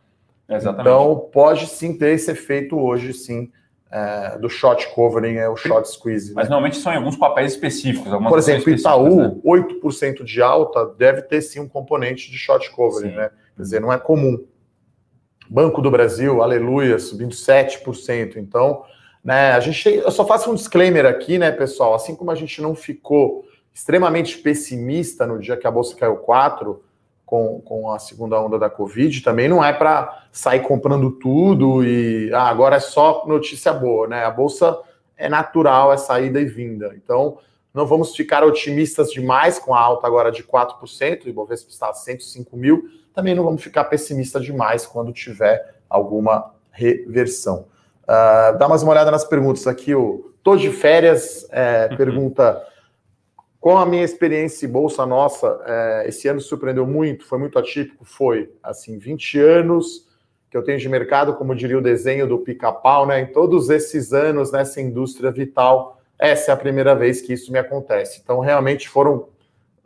Exatamente. 0.49 0.81
Então, 0.81 1.29
pode 1.31 1.67
sim 1.67 1.97
ter 1.97 2.13
esse 2.13 2.31
efeito 2.31 2.77
hoje, 2.77 3.13
sim, 3.13 3.51
é, 3.91 4.37
do 4.37 4.49
short 4.49 4.87
covering, 4.95 5.35
é 5.35 5.49
o 5.49 5.57
short 5.57 5.89
squeeze. 5.89 6.33
Mas 6.33 6.45
né? 6.45 6.51
normalmente 6.51 6.77
são 6.77 6.93
em 6.93 6.95
alguns 6.95 7.17
papéis 7.17 7.51
específicos. 7.51 8.09
Por 8.09 8.39
exemplo, 8.39 8.69
Itaú, 8.69 9.15
né? 9.17 9.35
8% 9.45 10.23
de 10.23 10.41
alta 10.41 10.85
deve 10.97 11.23
ter 11.23 11.41
sim 11.41 11.59
um 11.59 11.67
componente 11.67 12.31
de 12.31 12.37
short 12.37 12.71
covering, 12.71 13.09
sim. 13.09 13.15
né? 13.17 13.29
Quer 13.55 13.61
dizer, 13.61 13.81
não 13.81 13.91
é 13.91 13.97
comum. 13.97 14.45
Banco 15.49 15.81
do 15.81 15.91
Brasil, 15.91 16.41
aleluia, 16.41 16.97
subindo 16.97 17.35
7%. 17.35 18.37
Então, 18.37 18.85
né, 19.21 19.51
a 19.51 19.59
gente 19.59 19.83
tem, 19.83 19.95
eu 19.95 20.11
só 20.11 20.25
faço 20.25 20.49
um 20.49 20.55
disclaimer 20.55 21.05
aqui, 21.05 21.37
né, 21.37 21.51
pessoal? 21.51 21.93
Assim 21.93 22.15
como 22.15 22.31
a 22.31 22.35
gente 22.35 22.61
não 22.61 22.73
ficou 22.73 23.45
extremamente 23.73 24.37
pessimista 24.37 25.27
no 25.27 25.37
dia 25.37 25.57
que 25.57 25.67
a 25.67 25.71
bolsa 25.71 25.95
caiu 25.95 26.15
4, 26.15 26.81
com, 27.31 27.61
com 27.61 27.89
a 27.89 27.97
segunda 27.97 28.37
onda 28.41 28.59
da 28.59 28.69
Covid, 28.69 29.21
também 29.21 29.47
não 29.47 29.63
é 29.63 29.71
para 29.71 30.25
sair 30.33 30.59
comprando 30.63 31.09
tudo 31.11 31.81
e 31.81 32.29
ah, 32.33 32.49
agora 32.49 32.75
é 32.75 32.79
só 32.81 33.23
notícia 33.25 33.71
boa, 33.71 34.05
né? 34.05 34.25
A 34.25 34.29
bolsa 34.29 34.77
é 35.15 35.29
natural, 35.29 35.93
é 35.93 35.97
saída 35.97 36.41
e 36.41 36.45
vinda. 36.45 36.93
Então, 36.93 37.37
não 37.73 37.85
vamos 37.85 38.13
ficar 38.17 38.43
otimistas 38.43 39.13
demais 39.13 39.57
com 39.57 39.73
a 39.73 39.79
alta 39.79 40.05
agora 40.05 40.29
de 40.29 40.43
4%, 40.43 41.25
e 41.25 41.31
Bovespa 41.31 41.69
está 41.69 41.89
a 41.91 41.93
105 41.93 42.57
mil, 42.57 42.83
também 43.13 43.33
não 43.33 43.45
vamos 43.45 43.63
ficar 43.63 43.85
pessimistas 43.85 44.43
demais 44.43 44.85
quando 44.85 45.13
tiver 45.13 45.75
alguma 45.89 46.51
reversão. 46.69 47.65
Uh, 48.03 48.57
dá 48.57 48.67
mais 48.67 48.83
uma 48.83 48.91
olhada 48.91 49.09
nas 49.09 49.23
perguntas 49.23 49.67
aqui. 49.67 49.95
O 49.95 50.33
Tô 50.43 50.57
de 50.57 50.69
férias 50.69 51.47
é, 51.49 51.87
pergunta 51.95 52.61
com 53.61 53.77
a 53.77 53.85
minha 53.85 54.03
experiência 54.03 54.67
bolsa 54.67 55.05
nossa, 55.05 55.61
é, 55.67 56.05
esse 56.07 56.27
ano 56.27 56.41
surpreendeu 56.41 56.87
muito, 56.87 57.23
foi 57.27 57.37
muito 57.37 57.59
atípico, 57.59 58.03
foi 58.03 58.51
assim, 58.63 58.97
20 58.97 59.39
anos 59.39 60.09
que 60.49 60.57
eu 60.57 60.63
tenho 60.63 60.79
de 60.79 60.89
mercado, 60.89 61.35
como 61.35 61.55
diria 61.55 61.77
o 61.77 61.81
desenho 61.81 62.27
do 62.27 62.39
pica-pau, 62.39 63.05
né? 63.05 63.21
Em 63.21 63.27
todos 63.27 63.69
esses 63.69 64.11
anos 64.11 64.51
nessa 64.51 64.81
indústria 64.81 65.31
vital, 65.31 66.01
essa 66.17 66.51
é 66.51 66.53
a 66.53 66.57
primeira 66.57 66.95
vez 66.95 67.21
que 67.21 67.31
isso 67.31 67.51
me 67.51 67.59
acontece. 67.59 68.19
Então, 68.21 68.39
realmente 68.39 68.89
foram 68.89 69.29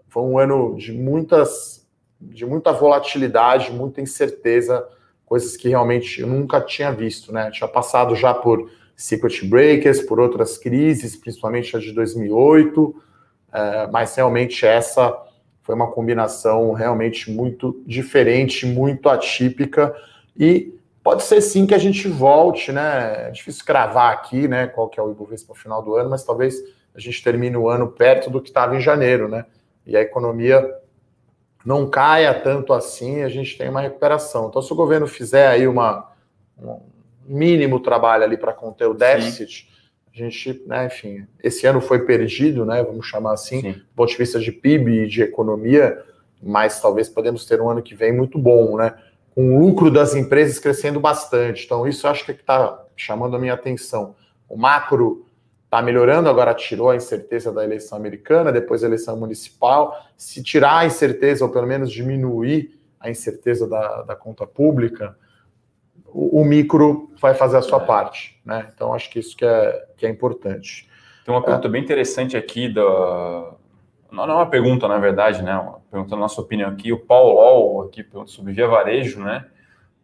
foi 0.08 0.24
um 0.24 0.40
ano 0.40 0.76
de 0.78 0.94
muitas 0.94 1.86
de 2.20 2.46
muita 2.46 2.72
volatilidade, 2.72 3.74
muita 3.74 4.00
incerteza, 4.00 4.88
coisas 5.26 5.58
que 5.58 5.68
realmente 5.68 6.22
eu 6.22 6.28
nunca 6.28 6.62
tinha 6.62 6.92
visto, 6.92 7.34
né? 7.34 7.52
tinha 7.52 7.68
passado 7.68 8.16
já 8.16 8.34
por 8.34 8.72
circuit 8.96 9.46
breakers, 9.46 10.02
por 10.02 10.18
outras 10.20 10.58
crises, 10.58 11.16
principalmente 11.16 11.76
a 11.76 11.80
de 11.80 11.92
2008, 11.92 12.96
é, 13.56 13.88
mas 13.88 14.13
realmente 14.13 14.65
essa 14.65 15.18
foi 15.62 15.74
uma 15.74 15.89
combinação 15.89 16.74
realmente 16.74 17.32
muito 17.32 17.82
diferente, 17.88 18.65
muito 18.65 19.08
atípica 19.08 19.96
e 20.38 20.78
pode 21.02 21.24
ser 21.24 21.39
sim 21.39 21.65
que 21.65 21.74
a 21.74 21.78
gente 21.78 22.10
volte, 22.10 22.74
né? 22.74 23.28
É 23.28 23.32
difícil 23.32 23.63
cravar 23.63 24.12
aqui, 24.12 24.46
né? 24.46 24.68
Qual 24.68 24.89
que 24.89 25.00
é 25.00 25.04
o 25.04 25.10
Ibovespa 25.10 25.54
no 25.54 25.60
final 25.60 25.82
do 25.82 25.96
ano, 25.96 26.10
mas 26.10 26.26
talvez 26.26 26.56
a 26.94 27.00
gente 27.00 27.24
termine 27.24 27.56
o 27.56 27.70
ano 27.70 27.88
perto 27.88 28.30
do 28.30 28.41
que 28.41 28.50
estava 28.50 28.76
em 28.76 28.82
janeiro, 28.82 29.30
né? 29.30 29.46
E 29.86 29.96
a 29.96 30.02
economia 30.02 30.70
não 31.65 31.89
caia 31.89 32.34
tanto 32.34 32.74
assim, 32.74 33.24
a 33.24 33.30
gente 33.30 33.58
tem 33.58 33.70
uma 33.70 33.82
recuperação. 33.82 34.50
Então, 34.50 34.62
se 34.62 34.72
o 34.72 34.76
governo 34.76 35.08
fizer 35.08 35.48
aí 35.48 35.65
uma, 35.65 36.12
um 36.62 36.82
mínimo 37.26 37.80
trabalho 37.80 38.24
ali 38.26 38.36
para 38.38 38.54
conter 38.54 38.88
o 38.88 38.94
déficit, 38.94 39.68
sim 39.68 39.75
a 40.15 40.17
gente, 40.17 40.63
né, 40.65 40.86
enfim, 40.86 41.28
esse 41.43 41.67
ano 41.67 41.82
foi 41.82 42.06
perdido, 42.06 42.65
né, 42.65 42.82
vamos 42.82 43.06
chamar 43.06 43.34
assim, 43.34 43.62
Sim. 43.62 43.71
do 43.73 43.95
ponto 43.95 44.10
de 44.10 44.17
vista 44.17 44.39
de 44.39 44.51
PIB 44.51 45.04
e 45.04 45.08
de 45.08 45.21
economia, 45.21 46.01
mas 46.41 46.80
talvez 46.80 47.10
podemos 47.10 47.45
ter 47.45 47.60
um 47.60 47.69
ano 47.69 47.82
que 47.82 47.93
vem 47.93 48.13
muito 48.13 48.38
bom, 48.39 48.78
né, 48.78 48.93
com 49.36 49.58
o 49.58 49.60
lucro 49.60 49.91
das 49.91 50.15
empresas 50.15 50.58
crescendo 50.58 50.99
bastante. 50.99 51.65
Então, 51.65 51.86
isso 51.86 52.08
eu 52.08 52.12
acho 52.12 52.23
que 52.23 52.32
é 52.32 52.36
está 52.36 52.82
chamando 52.95 53.36
a 53.36 53.39
minha 53.39 53.54
atenção. 53.54 54.15
O 54.47 54.56
macro 54.56 55.25
está 55.65 55.82
melhorando, 55.82 56.30
agora 56.30 56.54
tirou 56.54 56.89
a 56.89 56.95
incerteza 56.95 57.51
da 57.51 57.62
eleição 57.62 57.97
americana, 57.97 58.49
depois 58.49 58.82
a 58.82 58.88
eleição 58.88 59.17
municipal. 59.17 60.08
Se 60.15 60.41
tirar 60.41 60.78
a 60.78 60.86
incerteza, 60.86 61.43
ou 61.43 61.51
pelo 61.51 61.67
menos 61.67 61.91
diminuir 61.91 62.80
a 62.97 63.10
incerteza 63.10 63.67
da, 63.67 64.04
da 64.04 64.15
conta 64.15 64.47
pública, 64.47 65.17
o, 66.15 66.41
o 66.41 66.45
micro 66.45 67.12
vai 67.19 67.34
fazer 67.34 67.58
a 67.58 67.62
sua 67.62 67.80
parte, 67.80 68.39
né? 68.45 68.69
Então 68.73 68.93
acho 68.93 69.10
que 69.10 69.19
isso 69.19 69.36
que 69.36 69.45
é, 69.45 69.86
que 69.97 70.06
é 70.06 70.10
importante. 70.10 70.88
Tem 71.25 71.34
uma 71.34 71.43
pergunta 71.43 71.67
é. 71.67 71.71
bem 71.71 71.82
interessante 71.82 72.38
aqui 72.38 72.73
da 72.73 73.54
não 74.12 74.23
é 74.23 74.36
uma 74.36 74.49
pergunta, 74.49 74.88
na 74.88 74.97
verdade, 74.97 75.43
né? 75.43 75.58
Uma 75.58 75.82
pergunta 75.91 76.15
na 76.15 76.21
nossa 76.21 76.39
opinião 76.39 76.69
aqui. 76.69 76.93
O 76.93 76.97
Paulo 76.97 77.36
Ol 77.36 77.82
aqui 77.84 78.01
pergunta 78.01 78.32
sobre 78.32 78.54
via 78.54 78.67
varejo, 78.67 79.19
né? 79.19 79.45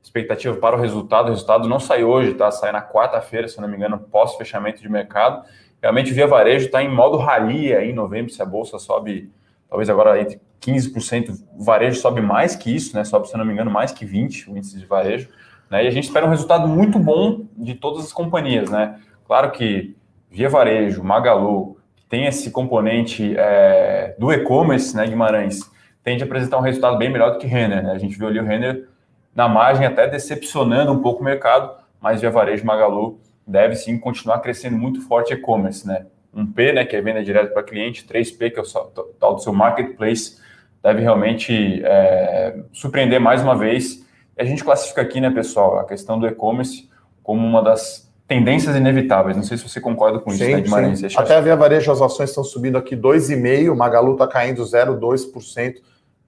Expectativa 0.03 0.55
para 0.57 0.75
o 0.75 0.79
resultado. 0.79 1.27
O 1.27 1.29
resultado 1.29 1.69
não 1.69 1.79
sai 1.79 2.03
hoje, 2.03 2.33
tá? 2.33 2.51
Sai 2.51 2.71
na 2.73 2.81
quarta-feira, 2.81 3.47
se 3.47 3.61
não 3.61 3.69
me 3.69 3.77
engano, 3.77 3.97
pós-fechamento 3.97 4.81
de 4.81 4.89
mercado. 4.89 5.45
Realmente, 5.81 6.11
via 6.11 6.27
varejo 6.27 6.65
está 6.65 6.83
em 6.83 6.93
modo 6.93 7.17
rally 7.17 7.73
aí 7.73 7.91
em 7.91 7.93
novembro, 7.93 8.31
se 8.31 8.41
a 8.41 8.45
bolsa 8.45 8.77
sobe, 8.77 9.31
talvez 9.69 9.89
agora 9.89 10.19
entre 10.19 10.41
15%, 10.61 11.43
o 11.57 11.63
varejo 11.63 11.99
sobe 11.99 12.21
mais 12.21 12.55
que 12.55 12.75
isso, 12.75 12.95
né? 12.95 13.03
Sobe, 13.03 13.29
se 13.29 13.37
não 13.37 13.45
me 13.45 13.53
engano, 13.53 13.71
mais 13.71 13.91
que 13.91 14.05
20% 14.05 14.47
o 14.47 14.57
índice 14.57 14.77
de 14.77 14.85
varejo. 14.85 15.29
Né? 15.71 15.85
E 15.85 15.87
a 15.87 15.91
gente 15.91 16.03
espera 16.03 16.25
um 16.25 16.29
resultado 16.29 16.67
muito 16.67 16.99
bom 16.99 17.45
de 17.55 17.73
todas 17.73 18.03
as 18.03 18.11
companhias. 18.11 18.69
Né? 18.69 18.99
Claro 19.25 19.49
que 19.51 19.95
Via 20.29 20.49
Varejo, 20.49 21.01
Magalu, 21.01 21.77
que 21.95 22.05
tem 22.05 22.25
esse 22.25 22.51
componente 22.51 23.33
é, 23.37 24.13
do 24.19 24.31
e-commerce, 24.31 24.95
né, 24.95 25.07
Guimarães, 25.07 25.59
tende 26.03 26.23
a 26.23 26.25
apresentar 26.25 26.57
um 26.57 26.61
resultado 26.61 26.97
bem 26.97 27.09
melhor 27.09 27.31
do 27.31 27.37
que 27.37 27.47
Renner. 27.47 27.81
Né? 27.81 27.91
A 27.91 27.97
gente 27.97 28.17
viu 28.17 28.27
ali 28.27 28.39
o 28.39 28.43
Renner 28.43 28.87
na 29.33 29.47
margem 29.47 29.85
até 29.85 30.07
decepcionando 30.07 30.91
um 30.91 31.01
pouco 31.01 31.21
o 31.21 31.23
mercado, 31.23 31.71
mas 32.01 32.19
Via 32.19 32.29
Varejo 32.29 32.65
Magalu 32.65 33.19
deve 33.47 33.75
sim 33.75 33.97
continuar 33.97 34.39
crescendo 34.39 34.77
muito 34.77 35.01
forte 35.01 35.33
e-commerce. 35.33 35.87
Né? 35.87 36.05
Um 36.33 36.45
P, 36.45 36.73
né, 36.73 36.85
que 36.85 36.95
é 36.95 37.01
venda 37.01 37.23
direto 37.23 37.53
para 37.53 37.63
cliente, 37.63 38.05
3P, 38.05 38.51
que 38.51 38.59
é 38.59 38.61
o 38.61 39.13
tal 39.19 39.35
do 39.35 39.41
seu 39.41 39.53
marketplace, 39.53 40.37
deve 40.83 41.01
realmente 41.01 41.81
é, 41.83 42.57
surpreender 42.73 43.19
mais 43.19 43.41
uma 43.41 43.55
vez 43.55 44.05
a 44.37 44.43
gente 44.43 44.63
classifica 44.63 45.01
aqui, 45.01 45.19
né, 45.19 45.29
pessoal, 45.29 45.79
a 45.79 45.85
questão 45.85 46.19
do 46.19 46.27
e-commerce 46.27 46.89
como 47.23 47.45
uma 47.45 47.61
das 47.61 48.11
tendências 48.27 48.75
inevitáveis. 48.75 49.35
Não 49.35 49.43
sei 49.43 49.57
se 49.57 49.67
você 49.67 49.81
concorda 49.81 50.19
com 50.19 50.31
isso, 50.31 50.43
sim, 50.43 50.53
né, 50.53 50.61
Guimarães? 50.61 51.03
Até 51.17 51.35
a 51.35 51.41
Via 51.41 51.55
Varejo, 51.55 51.91
as 51.91 52.01
ações 52.01 52.29
estão 52.29 52.43
subindo 52.43 52.77
aqui 52.77 52.95
2,5%, 52.95 53.75
Magalu 53.75 54.13
está 54.13 54.27
caindo 54.27 54.63
0,2%, 54.63 55.75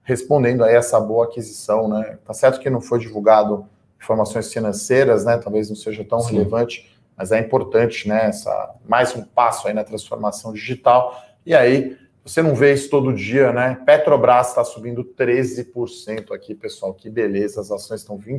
respondendo 0.02 0.62
a 0.62 0.70
essa 0.70 1.00
boa 1.00 1.24
aquisição, 1.24 1.88
né? 1.88 2.18
Tá 2.24 2.34
certo 2.34 2.60
que 2.60 2.68
não 2.68 2.80
foi 2.80 2.98
divulgado 2.98 3.66
informações 3.98 4.52
financeiras, 4.52 5.24
né? 5.24 5.38
Talvez 5.38 5.70
não 5.70 5.76
seja 5.76 6.04
tão 6.04 6.20
sim. 6.20 6.34
relevante, 6.34 6.94
mas 7.16 7.32
é 7.32 7.40
importante, 7.40 8.06
né? 8.06 8.26
Essa, 8.26 8.74
mais 8.86 9.16
um 9.16 9.22
passo 9.22 9.66
aí 9.66 9.72
na 9.72 9.82
transformação 9.82 10.52
digital. 10.52 11.18
E 11.46 11.54
aí, 11.54 11.96
você 12.24 12.40
não 12.40 12.54
vê 12.54 12.72
isso 12.72 12.88
todo 12.88 13.12
dia, 13.12 13.52
né? 13.52 13.78
Petrobras 13.84 14.48
está 14.48 14.64
subindo 14.64 15.04
13% 15.04 16.32
aqui, 16.32 16.54
pessoal. 16.54 16.94
Que 16.94 17.10
beleza, 17.10 17.60
as 17.60 17.70
ações 17.70 18.00
estão 18.00 18.16
R$ 18.16 18.38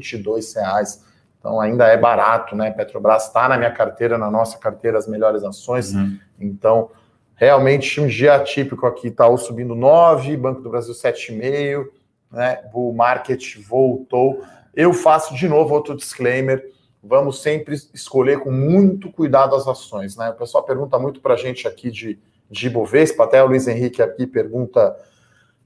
reais. 0.56 1.06
Então 1.40 1.62
ainda 1.62 1.86
é 1.86 1.96
barato, 1.96 2.56
né? 2.56 2.72
Petrobras 2.72 3.28
está 3.28 3.48
na 3.48 3.58
minha 3.58 3.70
carteira, 3.70 4.18
na 4.18 4.32
nossa 4.32 4.58
carteira, 4.58 4.98
as 4.98 5.08
melhores 5.08 5.44
ações. 5.44 5.94
Uhum. 5.94 6.18
Então, 6.40 6.90
realmente 7.36 8.02
um 8.02 8.08
dia 8.08 8.34
atípico 8.34 8.88
aqui, 8.88 9.10
Itaú 9.10 9.38
subindo 9.38 9.76
9, 9.76 10.36
Banco 10.36 10.62
do 10.62 10.70
Brasil 10.72 10.96
7,5, 10.96 11.86
né? 12.32 12.64
Bull 12.74 12.92
Market 12.92 13.60
voltou. 13.60 14.42
Eu 14.76 14.94
faço 14.94 15.36
de 15.36 15.48
novo 15.48 15.76
outro 15.76 15.96
disclaimer. 15.96 16.74
Vamos 17.04 17.40
sempre 17.40 17.76
escolher 17.94 18.40
com 18.40 18.50
muito 18.50 19.12
cuidado 19.12 19.56
as 19.56 19.68
ações, 19.68 20.18
né? 20.18 20.32
O 20.32 20.34
pessoal 20.34 20.64
pergunta 20.64 20.98
muito 20.98 21.22
para 21.22 21.36
a 21.36 21.38
gente 21.38 21.68
aqui 21.68 21.92
de 21.92 22.18
de 22.50 22.68
Ibovespa, 22.68 23.24
até 23.24 23.44
o 23.44 23.48
Luiz 23.48 23.68
Henrique 23.68 24.02
aqui 24.02 24.28
pergunta 24.28 24.96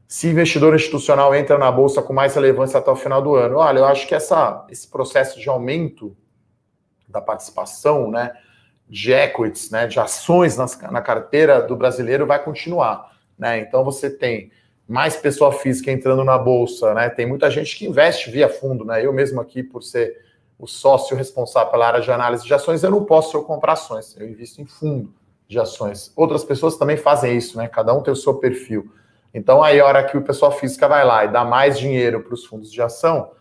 se 0.07 0.27
investidor 0.27 0.73
institucional 0.73 1.35
entra 1.35 1.55
na 1.57 1.71
bolsa 1.71 2.01
com 2.01 2.11
mais 2.11 2.33
relevância 2.33 2.79
até 2.79 2.89
o 2.89 2.95
final 2.95 3.21
do 3.21 3.35
ano. 3.35 3.57
Olha, 3.57 3.79
eu 3.79 3.85
acho 3.85 4.07
que 4.07 4.15
essa, 4.15 4.65
esse 4.69 4.87
processo 4.87 5.39
de 5.39 5.47
aumento 5.47 6.17
da 7.07 7.21
participação, 7.21 8.09
né, 8.09 8.33
de 8.87 9.11
equities, 9.11 9.69
né, 9.69 9.85
de 9.85 9.99
ações 9.99 10.57
nas, 10.57 10.79
na 10.81 10.99
carteira 10.99 11.61
do 11.61 11.75
brasileiro 11.75 12.25
vai 12.25 12.43
continuar, 12.43 13.19
né? 13.37 13.59
Então 13.59 13.83
você 13.83 14.09
tem 14.09 14.51
mais 14.87 15.15
pessoa 15.15 15.51
física 15.51 15.91
entrando 15.91 16.23
na 16.23 16.39
bolsa, 16.39 16.91
né? 16.95 17.07
Tem 17.09 17.27
muita 17.27 17.51
gente 17.51 17.77
que 17.77 17.85
investe 17.85 18.31
via 18.31 18.49
fundo, 18.49 18.83
né? 18.83 19.05
Eu 19.05 19.13
mesmo 19.13 19.39
aqui, 19.39 19.61
por 19.61 19.83
ser 19.83 20.25
o 20.57 20.65
sócio 20.65 21.15
responsável 21.15 21.69
pela 21.69 21.85
área 21.85 22.01
de 22.01 22.11
análise 22.11 22.43
de 22.43 22.53
ações, 22.53 22.83
eu 22.83 22.89
não 22.89 23.05
posso 23.05 23.43
comprar 23.43 23.73
ações, 23.73 24.17
eu 24.19 24.27
invisto 24.27 24.59
em 24.59 24.65
fundo 24.65 25.13
de 25.49 25.59
ações. 25.59 26.13
Outras 26.15 26.43
pessoas 26.43 26.77
também 26.77 26.95
fazem 26.95 27.35
isso, 27.35 27.57
né? 27.57 27.67
Cada 27.67 27.91
um 27.91 28.01
tem 28.01 28.13
o 28.13 28.15
seu 28.15 28.35
perfil. 28.35 28.93
Então, 29.33 29.63
aí, 29.63 29.79
a 29.79 29.85
hora 29.85 30.03
que 30.03 30.15
o 30.15 30.21
pessoal 30.21 30.51
física 30.51 30.87
vai 30.87 31.03
lá 31.03 31.25
e 31.25 31.27
dá 31.27 31.43
mais 31.43 31.77
dinheiro 31.77 32.21
para 32.21 32.35
os 32.35 32.45
fundos 32.45 32.71
de 32.71 32.79
ação, 32.81 33.31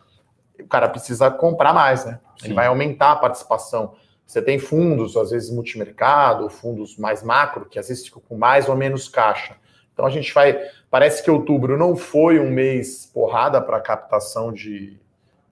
o 0.58 0.66
cara 0.66 0.88
precisa 0.88 1.30
comprar 1.30 1.74
mais, 1.74 2.06
né? 2.06 2.18
Ele 2.42 2.54
vai 2.54 2.66
aumentar 2.66 3.12
a 3.12 3.16
participação. 3.16 3.94
Você 4.26 4.40
tem 4.40 4.58
fundos, 4.58 5.16
às 5.16 5.30
vezes 5.30 5.50
multimercado, 5.50 6.48
fundos 6.48 6.96
mais 6.96 7.22
macro, 7.22 7.66
que 7.66 7.78
às 7.78 7.88
vezes 7.88 8.04
ficam 8.04 8.22
com 8.26 8.36
mais 8.36 8.68
ou 8.68 8.76
menos 8.76 9.08
caixa. 9.08 9.56
Então 9.92 10.06
a 10.06 10.10
gente 10.10 10.32
vai. 10.32 10.58
Parece 10.90 11.22
que 11.22 11.30
outubro 11.30 11.76
não 11.76 11.96
foi 11.96 12.38
um 12.38 12.50
mês 12.50 13.04
porrada 13.06 13.60
para 13.60 13.80
captação 13.80 14.52
de, 14.52 14.98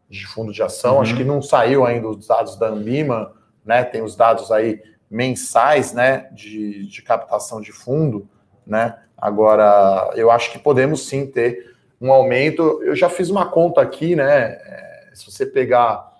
de 0.08 0.26
fundo 0.26 0.52
de 0.52 0.62
ação. 0.62 0.96
Uhum. 0.96 1.00
Acho 1.02 1.16
que 1.16 1.24
não 1.24 1.42
saiu 1.42 1.84
ainda 1.84 2.08
os 2.08 2.26
dados 2.26 2.56
da 2.56 2.68
Ambima, 2.68 3.32
né? 3.64 3.84
Tem 3.84 4.02
os 4.02 4.16
dados 4.16 4.50
aí 4.52 4.80
mensais, 5.10 5.92
né? 5.92 6.28
De, 6.32 6.86
de 6.86 7.02
captação 7.02 7.60
de 7.60 7.72
fundo, 7.72 8.28
né? 8.66 8.98
Agora, 9.16 10.10
eu 10.14 10.30
acho 10.30 10.52
que 10.52 10.58
podemos 10.58 11.08
sim 11.08 11.26
ter 11.26 11.74
um 12.00 12.12
aumento. 12.12 12.82
Eu 12.82 12.94
já 12.94 13.08
fiz 13.08 13.30
uma 13.30 13.46
conta 13.50 13.80
aqui, 13.80 14.14
né? 14.14 14.52
É, 14.52 15.10
se 15.14 15.30
você 15.30 15.46
pegar. 15.46 16.14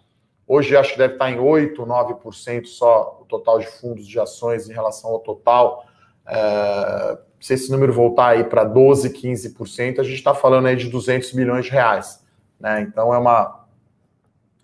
Hoje 0.49 0.77
acho 0.77 0.92
que 0.92 0.99
deve 0.99 1.14
estar 1.14 1.29
em 1.29 1.40
8, 1.40 1.85
9% 1.85 2.66
só 2.66 3.18
o 3.20 3.25
total 3.25 3.59
de 3.59 3.66
fundos 3.66 4.07
de 4.07 4.18
ações 4.20 4.70
em 4.70 4.72
relação 4.72 5.11
ao 5.11 5.18
total. 5.18 5.85
É, 6.25 7.18
se 7.40 7.55
esse 7.55 7.70
número 7.70 7.92
voltar 7.92 8.29
aí 8.29 8.44
para 8.44 8.62
12, 8.64 9.11
15%, 9.11 9.99
a 9.99 10.05
gente 10.05 10.14
está 10.14 10.35
falando 10.35 10.66
aí 10.66 10.77
de 10.77 10.88
200 10.88 11.33
milhões 11.33 11.64
de 11.64 11.72
reais. 11.72 12.25
Né? 12.59 12.81
Então 12.83 13.12
é 13.12 13.18
uma, 13.18 13.66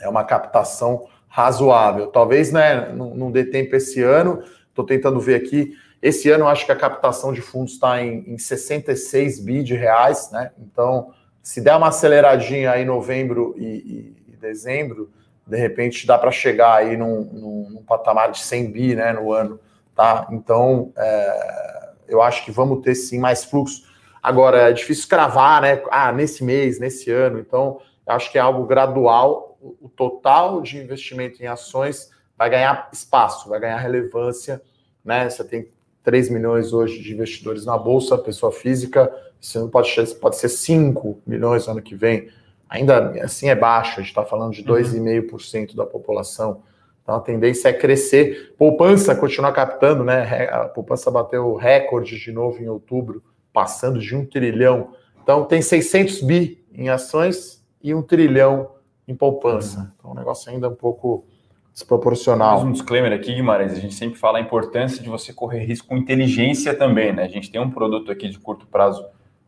é 0.00 0.08
uma 0.08 0.24
captação 0.24 1.08
razoável. 1.32 2.08
Talvez 2.08 2.52
né, 2.52 2.92
não, 2.92 3.14
não 3.14 3.30
dê 3.32 3.42
tempo 3.42 3.74
esse 3.74 4.02
ano, 4.02 4.42
estou 4.68 4.84
tentando 4.84 5.18
ver 5.18 5.36
aqui. 5.36 5.72
Esse 6.02 6.28
ano, 6.28 6.46
acho 6.46 6.66
que 6.66 6.72
a 6.72 6.76
captação 6.76 7.32
de 7.32 7.40
fundos 7.40 7.72
está 7.72 8.02
em, 8.02 8.22
em 8.26 8.36
66 8.36 9.40
bi 9.40 9.62
de 9.62 9.74
reais, 9.74 10.30
né? 10.30 10.50
Então, 10.58 11.10
se 11.42 11.62
der 11.62 11.74
uma 11.74 11.88
aceleradinha 11.88 12.72
aí 12.72 12.82
em 12.82 12.86
novembro 12.86 13.54
e, 13.56 13.64
e, 13.64 14.32
e 14.34 14.36
dezembro, 14.36 15.10
de 15.46 15.56
repente 15.56 16.06
dá 16.06 16.18
para 16.18 16.30
chegar 16.30 16.74
aí 16.74 16.98
num, 16.98 17.22
num, 17.32 17.70
num, 17.70 17.82
patamar 17.82 18.30
de 18.30 18.40
100 18.40 18.70
bi, 18.70 18.94
né, 18.94 19.14
no 19.14 19.32
ano, 19.32 19.58
tá? 19.96 20.28
Então, 20.32 20.92
é, 20.98 21.88
eu 22.08 22.20
acho 22.20 22.44
que 22.44 22.50
vamos 22.50 22.82
ter 22.82 22.94
sim 22.94 23.18
mais 23.18 23.42
fluxo. 23.42 23.90
Agora, 24.22 24.68
é 24.68 24.72
difícil 24.72 25.08
cravar, 25.08 25.62
né? 25.62 25.82
Ah, 25.90 26.12
nesse 26.12 26.44
mês, 26.44 26.78
nesse 26.78 27.10
ano. 27.10 27.38
Então, 27.38 27.80
acho 28.14 28.30
que 28.30 28.38
é 28.38 28.40
algo 28.40 28.64
gradual. 28.66 29.58
O, 29.60 29.88
total 29.88 30.60
de 30.60 30.78
investimento 30.78 31.42
em 31.42 31.46
ações 31.46 32.10
vai 32.36 32.50
ganhar 32.50 32.88
espaço, 32.92 33.48
vai 33.48 33.60
ganhar 33.60 33.76
relevância, 33.76 34.60
né? 35.04 35.28
Você 35.28 35.44
tem 35.44 35.68
3 36.02 36.30
milhões 36.30 36.72
hoje 36.72 37.00
de 37.00 37.12
investidores 37.12 37.64
na 37.64 37.78
Bolsa, 37.78 38.18
pessoa 38.18 38.50
física, 38.50 39.12
esse 39.40 39.58
ano 39.58 39.68
pode, 39.68 39.94
pode 40.20 40.36
ser 40.36 40.48
5 40.48 41.20
milhões 41.26 41.66
no 41.66 41.72
ano 41.72 41.82
que 41.82 41.94
vem. 41.94 42.28
Ainda 42.68 43.12
assim 43.22 43.48
é 43.48 43.54
baixo, 43.54 43.92
a 43.92 44.02
gente 44.02 44.08
está 44.08 44.24
falando 44.24 44.52
de 44.52 44.64
2,5% 44.64 45.70
uhum. 45.70 45.76
da 45.76 45.86
população. 45.86 46.62
Então 47.02 47.16
a 47.16 47.20
tendência 47.20 47.68
é 47.68 47.72
crescer. 47.72 48.54
Poupança 48.56 49.14
continuar 49.14 49.52
captando, 49.52 50.04
né? 50.04 50.48
A 50.50 50.64
poupança 50.64 51.10
bateu 51.10 51.54
recorde 51.54 52.18
de 52.18 52.32
novo 52.32 52.62
em 52.62 52.68
outubro, 52.68 53.22
passando 53.52 53.98
de 53.98 54.16
um 54.16 54.24
trilhão. 54.24 54.94
Então 55.22 55.44
tem 55.44 55.60
600 55.60 56.22
bi 56.22 56.64
em 56.72 56.88
ações 56.88 57.61
e 57.82 57.94
um 57.94 58.02
trilhão 58.02 58.70
em 59.06 59.14
poupança. 59.14 59.80
Uhum. 59.80 59.88
Então 59.98 60.10
o 60.12 60.14
negócio 60.14 60.50
ainda 60.50 60.66
é 60.66 60.70
um 60.70 60.74
pouco 60.74 61.24
desproporcional. 61.72 62.56
Mais 62.56 62.64
um 62.64 62.72
disclaimer 62.72 63.12
aqui, 63.12 63.34
Guimarães, 63.34 63.72
a 63.72 63.80
gente 63.80 63.94
sempre 63.94 64.18
fala 64.18 64.38
a 64.38 64.40
importância 64.40 65.02
de 65.02 65.08
você 65.08 65.32
correr 65.32 65.64
risco 65.64 65.88
com 65.88 65.96
inteligência 65.96 66.74
também, 66.74 67.12
né? 67.12 67.24
A 67.24 67.28
gente 67.28 67.50
tem 67.50 67.60
um 67.60 67.70
produto 67.70 68.12
aqui 68.12 68.28
de 68.28 68.38
curto 68.38 68.66
prazo, 68.66 69.04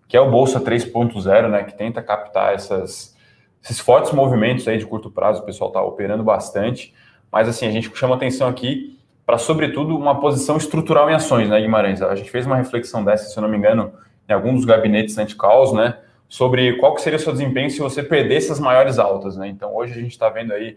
que 0.09 0.16
é 0.16 0.20
o 0.20 0.31
Bolsa 0.31 0.61
3.0, 0.61 1.51
né? 1.51 1.64
Que 1.64 1.77
tenta 1.77 2.03
captar 2.03 2.55
essas, 2.55 3.14
esses 3.62 3.79
fortes 3.79 4.12
movimentos 4.12 4.66
aí 4.66 4.79
de 4.79 4.87
curto 4.87 5.11
prazo, 5.11 5.42
o 5.42 5.44
pessoal 5.44 5.68
está 5.68 5.83
operando 5.83 6.25
bastante, 6.25 6.94
mas 7.31 7.49
assim, 7.49 7.66
a 7.66 7.70
gente 7.70 7.94
chama 7.94 8.14
atenção 8.14 8.49
aqui 8.49 8.99
para, 9.27 9.38
sobretudo, 9.38 9.97
uma 9.97 10.20
posição 10.20 10.57
estrutural 10.57 11.11
em 11.11 11.14
ações, 11.14 11.49
né, 11.49 11.61
Guimarães? 11.61 12.01
A 12.03 12.14
gente 12.14 12.31
fez 12.31 12.47
uma 12.47 12.57
reflexão 12.57 13.05
dessa, 13.05 13.29
se 13.29 13.37
eu 13.37 13.42
não 13.42 13.49
me 13.49 13.57
engano, 13.57 13.92
em 14.29 14.33
alguns 14.33 14.57
dos 14.57 14.64
gabinetes 14.64 15.16
anti-caos, 15.18 15.73
né? 15.73 15.99
Sobre 16.28 16.76
qual 16.78 16.94
que 16.94 17.02
seria 17.02 17.18
o 17.18 17.22
seu 17.22 17.32
desempenho 17.32 17.70
se 17.70 17.78
você 17.78 18.02
perdesse 18.02 18.50
as 18.50 18.58
maiores 18.58 18.98
altas, 18.98 19.37
né? 19.37 19.48
Então, 19.48 19.74
hoje 19.74 19.92
a 19.92 19.96
gente 19.96 20.12
está 20.12 20.28
vendo 20.28 20.52
aí 20.52 20.76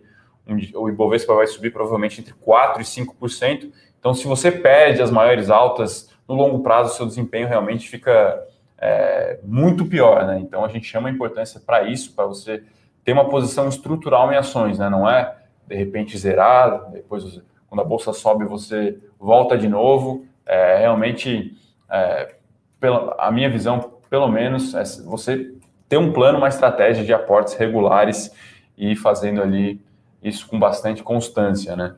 o 0.75 0.89
Ibovespa 0.89 1.35
vai 1.35 1.47
subir 1.47 1.71
provavelmente 1.71 2.21
entre 2.21 2.33
4% 2.33 2.79
e 2.79 2.83
5%. 2.83 3.71
Então, 3.99 4.13
se 4.13 4.25
você 4.25 4.51
perde 4.51 5.01
as 5.01 5.11
maiores 5.11 5.49
altas, 5.49 6.09
no 6.27 6.35
longo 6.35 6.59
prazo, 6.63 6.95
seu 6.95 7.05
desempenho 7.05 7.47
realmente 7.47 7.89
fica 7.89 8.45
é, 8.77 9.39
muito 9.43 9.85
pior. 9.85 10.25
Né? 10.25 10.39
Então, 10.39 10.63
a 10.63 10.67
gente 10.67 10.85
chama 10.85 11.09
a 11.09 11.11
importância 11.11 11.59
para 11.59 11.83
isso, 11.83 12.13
para 12.13 12.25
você 12.25 12.63
ter 13.03 13.13
uma 13.13 13.29
posição 13.29 13.67
estrutural 13.67 14.31
em 14.31 14.35
ações, 14.35 14.79
né? 14.79 14.89
não 14.89 15.09
é 15.09 15.35
de 15.67 15.75
repente 15.75 16.17
zerar, 16.17 16.89
depois, 16.91 17.41
quando 17.67 17.81
a 17.81 17.83
bolsa 17.83 18.13
sobe, 18.13 18.45
você 18.45 18.97
volta 19.19 19.57
de 19.57 19.67
novo. 19.67 20.25
É, 20.45 20.77
realmente, 20.77 21.57
é, 21.89 22.35
pela, 22.79 23.15
a 23.19 23.29
minha 23.31 23.49
visão, 23.49 23.96
pelo 24.09 24.27
menos, 24.27 24.73
é 24.73 24.83
você 25.03 25.53
ter 25.87 25.97
um 25.97 26.11
plano, 26.11 26.37
uma 26.37 26.47
estratégia 26.47 27.03
de 27.03 27.13
aportes 27.13 27.53
regulares 27.53 28.31
e 28.77 28.95
fazendo 28.95 29.41
ali 29.41 29.81
isso 30.21 30.47
com 30.47 30.59
bastante 30.59 31.03
constância, 31.03 31.75
né? 31.75 31.95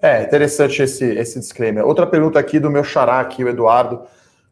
É, 0.00 0.22
interessante 0.22 0.82
esse, 0.82 1.04
esse 1.04 1.38
disclaimer. 1.38 1.84
Outra 1.84 2.06
pergunta 2.06 2.38
aqui 2.38 2.60
do 2.60 2.70
meu 2.70 2.84
xará 2.84 3.18
aqui, 3.18 3.42
o 3.42 3.48
Eduardo. 3.48 4.02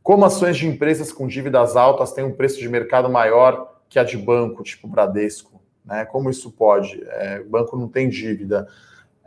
Como 0.03 0.25
ações 0.25 0.57
de 0.57 0.67
empresas 0.67 1.13
com 1.13 1.27
dívidas 1.27 1.77
altas 1.77 2.13
têm 2.13 2.25
um 2.25 2.33
preço 2.33 2.59
de 2.59 2.69
mercado 2.69 3.09
maior 3.09 3.81
que 3.89 3.99
a 3.99 4.05
de 4.05 4.17
banco, 4.17 4.63
tipo 4.63 4.89
Bradesco? 4.89 5.63
Né? 5.85 6.05
Como 6.07 6.31
isso 6.31 6.51
pode? 6.51 7.03
É, 7.07 7.43
o 7.45 7.49
banco 7.49 7.77
não 7.77 7.89
tem 7.89 8.09
dívida. 8.09 8.67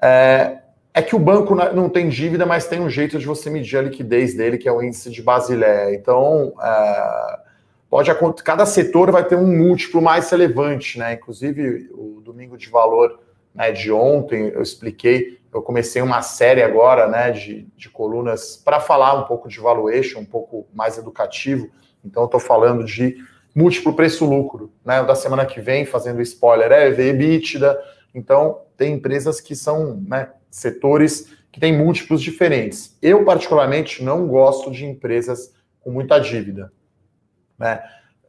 É, 0.02 0.60
é, 0.98 1.02
que 1.04 1.16
o 1.16 1.20
banco 1.20 1.54
não 1.54 1.90
tem 1.90 2.10
dívida, 2.10 2.44
mas 2.44 2.68
tem 2.68 2.80
um 2.80 2.90
jeito 2.90 3.20
de 3.20 3.26
você 3.28 3.52
medir 3.52 3.78
a 3.78 3.84
liquidez 3.84 4.34
dele, 4.34 4.58
que 4.58 4.68
é 4.68 4.72
o 4.72 4.82
índice 4.82 5.12
de 5.12 5.22
Basileia. 5.22 5.94
Então, 5.94 6.54
é, 6.60 7.40
pode 7.88 8.12
cada 8.44 8.66
setor 8.66 9.12
vai 9.12 9.24
ter 9.24 9.36
um 9.36 9.46
múltiplo 9.46 10.02
mais 10.02 10.28
relevante, 10.32 10.98
né? 10.98 11.14
Inclusive 11.14 11.90
o 11.94 12.20
domingo 12.22 12.58
de 12.58 12.68
valor 12.70 13.20
né, 13.54 13.72
de 13.72 13.92
ontem 13.92 14.50
eu 14.50 14.62
expliquei, 14.62 15.40
eu 15.54 15.62
comecei 15.62 16.02
uma 16.02 16.24
série 16.24 16.64
agora, 16.64 17.08
né, 17.08 17.32
de, 17.32 17.68
de 17.76 17.90
colunas 17.90 18.58
para 18.58 18.80
falar 18.80 19.14
um 19.14 19.24
pouco 19.24 19.48
de 19.48 19.60
valuation, 19.60 20.20
um 20.20 20.26
pouco 20.26 20.68
mais 20.74 20.98
educativo. 20.98 21.70
Então 22.04 22.24
eu 22.24 22.28
estou 22.28 22.40
falando 22.40 22.84
de 22.84 23.18
múltiplo 23.56 23.94
preço-lucro, 23.94 24.72
né? 24.84 25.04
Da 25.04 25.14
semana 25.14 25.46
que 25.46 25.62
vem, 25.62 25.86
fazendo 25.86 26.24
spoiler, 26.24 26.72
é 26.72 26.88
EBITDA. 26.88 27.80
Então 28.16 28.62
tem 28.76 28.94
empresas 28.94 29.40
que 29.40 29.56
são, 29.56 30.04
né, 30.08 30.30
setores 30.50 31.32
que 31.52 31.60
têm 31.60 31.76
múltiplos 31.76 32.22
diferentes. 32.22 32.98
Eu 33.02 33.26
particularmente 33.26 34.04
não 34.04 34.28
gosto 34.28 34.72
de 34.72 34.86
empresas 34.86 35.54
com 35.80 35.92
muita 35.92 36.20
dívida. 36.20 36.72
Né? 37.58 37.82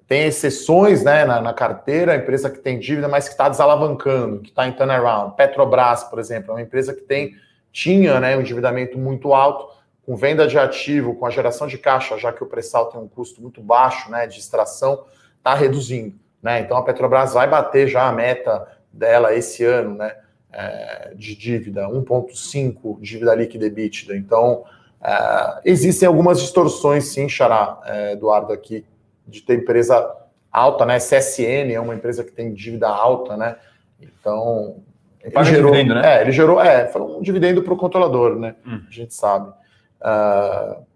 Tem 0.07 0.25
exceções 0.25 1.05
né, 1.05 1.25
na, 1.25 1.41
na, 1.41 1.53
carteira, 1.53 2.17
empresa 2.17 2.49
que 2.49 2.59
tem 2.59 2.79
dívida, 2.79 3.09
mas 3.09 3.27
que 3.27 3.33
está 3.33 3.49
desalavancando, 3.49 4.41
que 4.41 4.49
está 4.49 4.67
em 4.67 4.73
turnaround. 4.73 5.37
Petrobras, 5.37 6.05
por 6.05 6.19
exemplo, 6.19 6.53
é 6.53 6.55
uma 6.55 6.63
empresa 6.63 6.95
que 6.95 7.03
tem, 7.03 7.35
tinha 7.71 8.19
né, 8.19 8.37
um 8.37 8.41
endividamento 8.41 8.99
muito 8.99 9.35
alto, 9.35 9.77
com 10.07 10.17
venda 10.17 10.47
de 10.47 10.59
ativo, 10.59 11.15
com 11.15 11.27
a 11.27 11.31
geração 11.31 11.67
de 11.67 11.77
caixa, 11.77 12.17
já 12.17 12.33
que 12.33 12.43
o 12.43 12.47
pré-sal 12.47 12.87
tem 12.87 12.99
um 12.99 13.07
custo 13.07 13.43
muito 13.43 13.61
baixo 13.61 14.11
né, 14.11 14.27
de 14.27 14.39
extração, 14.39 15.05
está 15.37 15.53
reduzindo. 15.53 16.19
Né? 16.43 16.61
Então 16.61 16.79
a 16.79 16.83
Petrobras 16.83 17.35
vai 17.35 17.47
bater 17.47 17.89
já 17.89 18.09
a 18.09 18.13
meta 18.13 18.67
dela 18.91 19.35
esse 19.35 19.65
ano 19.65 19.97
né, 19.97 20.17
é, 20.53 21.13
de 21.15 21.37
dívida, 21.37 21.89
1,5 21.89 23.01
dívida 23.01 23.35
líquida 23.35 23.67
EBITDA. 23.67 24.17
Então, 24.17 24.65
é, 25.03 25.61
existem 25.65 26.07
algumas 26.07 26.41
distorções, 26.41 27.05
sim, 27.07 27.29
Xará, 27.29 27.81
é, 27.85 28.13
Eduardo, 28.13 28.53
aqui, 28.53 28.85
de 29.27 29.43
ter 29.43 29.59
empresa 29.59 30.17
alta, 30.51 30.85
né? 30.87 30.99
CSN 30.99 31.73
é 31.73 31.81
uma 31.81 31.95
empresa 31.95 32.25
que 32.25 32.33
tem 32.33 32.53
dívida 32.53 32.89
alta, 32.89 33.37
né? 33.37 33.57
Então. 34.01 34.83
Ele 35.23 35.45
gerou, 35.45 35.73
dividendo, 35.73 35.95
né? 35.95 36.19
É, 36.19 36.21
ele 36.23 36.33
gerou, 36.33 36.61
é, 36.61 36.89
foi 36.89 37.03
um 37.03 37.21
dividendo 37.21 37.63
para 37.63 37.75
o 37.75 37.77
controlador, 37.77 38.37
né? 38.37 38.55
Hum. 38.67 38.81
A 38.89 38.91
gente 38.91 39.15
sabe. 39.15 39.53
Uh, 40.01 40.87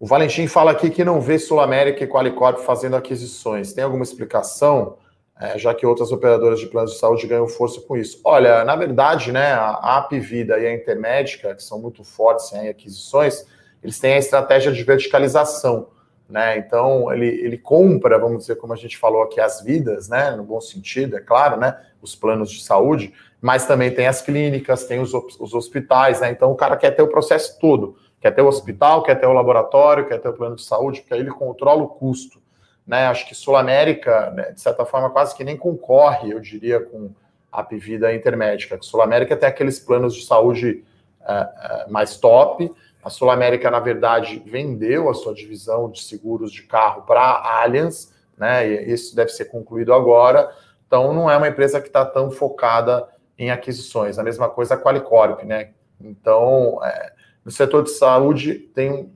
o 0.00 0.06
Valentim 0.06 0.46
fala 0.46 0.72
aqui 0.72 0.90
que 0.90 1.04
não 1.04 1.20
vê 1.20 1.38
Sul 1.38 1.60
América 1.60 2.02
e 2.02 2.06
Qualicorp 2.06 2.58
fazendo 2.58 2.96
aquisições. 2.96 3.72
Tem 3.72 3.84
alguma 3.84 4.02
explicação? 4.02 4.98
É, 5.40 5.58
já 5.58 5.74
que 5.74 5.84
outras 5.84 6.12
operadoras 6.12 6.60
de 6.60 6.66
planos 6.66 6.92
de 6.92 6.98
saúde 6.98 7.26
ganham 7.26 7.48
força 7.48 7.80
com 7.80 7.96
isso. 7.96 8.20
Olha, 8.22 8.64
na 8.64 8.76
verdade, 8.76 9.32
né, 9.32 9.52
a 9.52 9.96
Apvida 9.98 10.58
e 10.58 10.66
a 10.66 10.72
Intermédica, 10.72 11.54
que 11.54 11.62
são 11.62 11.80
muito 11.80 12.04
fortes 12.04 12.52
em 12.52 12.68
aquisições, 12.68 13.44
eles 13.82 13.98
têm 13.98 14.14
a 14.14 14.18
estratégia 14.18 14.70
de 14.70 14.82
verticalização. 14.84 15.88
Né? 16.28 16.56
Então, 16.56 17.12
ele, 17.12 17.26
ele 17.26 17.58
compra, 17.58 18.18
vamos 18.18 18.38
dizer, 18.38 18.56
como 18.56 18.72
a 18.72 18.76
gente 18.76 18.96
falou 18.96 19.22
aqui, 19.22 19.40
as 19.40 19.60
vidas, 19.60 20.08
né? 20.08 20.30
no 20.30 20.44
bom 20.44 20.60
sentido, 20.60 21.16
é 21.16 21.20
claro, 21.20 21.58
né? 21.58 21.78
os 22.00 22.14
planos 22.14 22.50
de 22.50 22.62
saúde, 22.62 23.12
mas 23.40 23.66
também 23.66 23.90
tem 23.90 24.06
as 24.06 24.22
clínicas, 24.22 24.84
tem 24.84 25.00
os, 25.00 25.12
os 25.12 25.52
hospitais, 25.52 26.20
né? 26.20 26.30
então 26.30 26.50
o 26.50 26.54
cara 26.54 26.76
quer 26.76 26.92
ter 26.92 27.02
o 27.02 27.08
processo 27.08 27.58
todo, 27.58 27.96
quer 28.20 28.30
ter 28.30 28.40
o 28.40 28.46
hospital, 28.46 29.02
quer 29.02 29.16
ter 29.16 29.26
o 29.26 29.32
laboratório, 29.32 30.06
quer 30.06 30.18
ter 30.18 30.28
o 30.28 30.32
plano 30.32 30.56
de 30.56 30.64
saúde, 30.64 31.00
porque 31.00 31.12
aí 31.12 31.20
ele 31.20 31.30
controla 31.30 31.82
o 31.82 31.88
custo. 31.88 32.42
Né? 32.86 33.06
Acho 33.06 33.26
que 33.26 33.34
Sul 33.34 33.56
América, 33.56 34.30
né, 34.30 34.52
de 34.52 34.60
certa 34.60 34.84
forma, 34.84 35.10
quase 35.10 35.34
que 35.34 35.44
nem 35.44 35.56
concorre, 35.56 36.32
eu 36.32 36.40
diria, 36.40 36.80
com 36.80 37.10
a 37.50 37.62
Pivida 37.62 38.14
Intermédica. 38.14 38.78
Sul 38.80 39.00
América 39.00 39.36
tem 39.36 39.48
aqueles 39.48 39.78
planos 39.78 40.14
de 40.14 40.26
saúde 40.26 40.84
uh, 41.20 41.86
uh, 41.88 41.92
mais 41.92 42.16
top, 42.16 42.70
a 43.04 43.10
Sul 43.10 43.30
América, 43.30 43.70
na 43.70 43.80
verdade, 43.80 44.42
vendeu 44.46 45.10
a 45.10 45.14
sua 45.14 45.34
divisão 45.34 45.90
de 45.90 46.02
seguros 46.02 46.50
de 46.50 46.62
carro 46.62 47.02
para 47.02 47.20
a 47.20 47.62
Allianz, 47.62 48.10
né? 48.36 48.66
E 48.66 48.90
isso 48.90 49.14
deve 49.14 49.30
ser 49.30 49.44
concluído 49.44 49.92
agora. 49.92 50.50
Então, 50.86 51.12
não 51.12 51.30
é 51.30 51.36
uma 51.36 51.48
empresa 51.48 51.82
que 51.82 51.88
está 51.88 52.02
tão 52.06 52.30
focada 52.30 53.06
em 53.38 53.50
aquisições. 53.50 54.18
A 54.18 54.22
mesma 54.22 54.48
coisa 54.48 54.72
a 54.72 54.78
Qualicorp, 54.78 55.42
né? 55.42 55.72
Então, 56.00 56.80
é, 56.82 57.12
no 57.44 57.50
setor 57.50 57.82
de 57.82 57.90
saúde 57.90 58.54
tem 58.54 59.12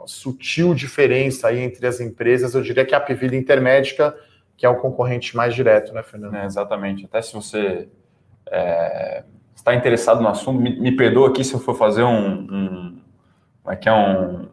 uma, 0.00 0.06
sutil 0.06 0.74
diferença 0.74 1.48
aí 1.48 1.60
entre 1.60 1.86
as 1.86 2.00
empresas. 2.00 2.54
Eu 2.54 2.62
diria 2.62 2.84
que 2.84 2.94
a 2.94 2.98
Apivida 2.98 3.36
Intermédica, 3.36 4.16
que 4.56 4.64
é 4.64 4.68
o 4.68 4.76
concorrente 4.76 5.36
mais 5.36 5.54
direto, 5.54 5.92
né, 5.92 6.02
Fernando? 6.02 6.34
É, 6.34 6.44
exatamente. 6.44 7.04
Até 7.04 7.22
se 7.22 7.34
você 7.34 7.88
é, 8.50 9.24
está 9.54 9.74
interessado 9.74 10.20
no 10.20 10.28
assunto, 10.28 10.60
me, 10.60 10.78
me 10.80 10.92
perdoa 10.92 11.28
aqui 11.28 11.44
se 11.44 11.54
eu 11.54 11.60
for 11.60 11.74
fazer 11.74 12.02
um, 12.02 12.46
um 12.50 13.00
como 13.62 13.72
é 13.72 13.88
é 13.88 13.92
um. 13.92 14.48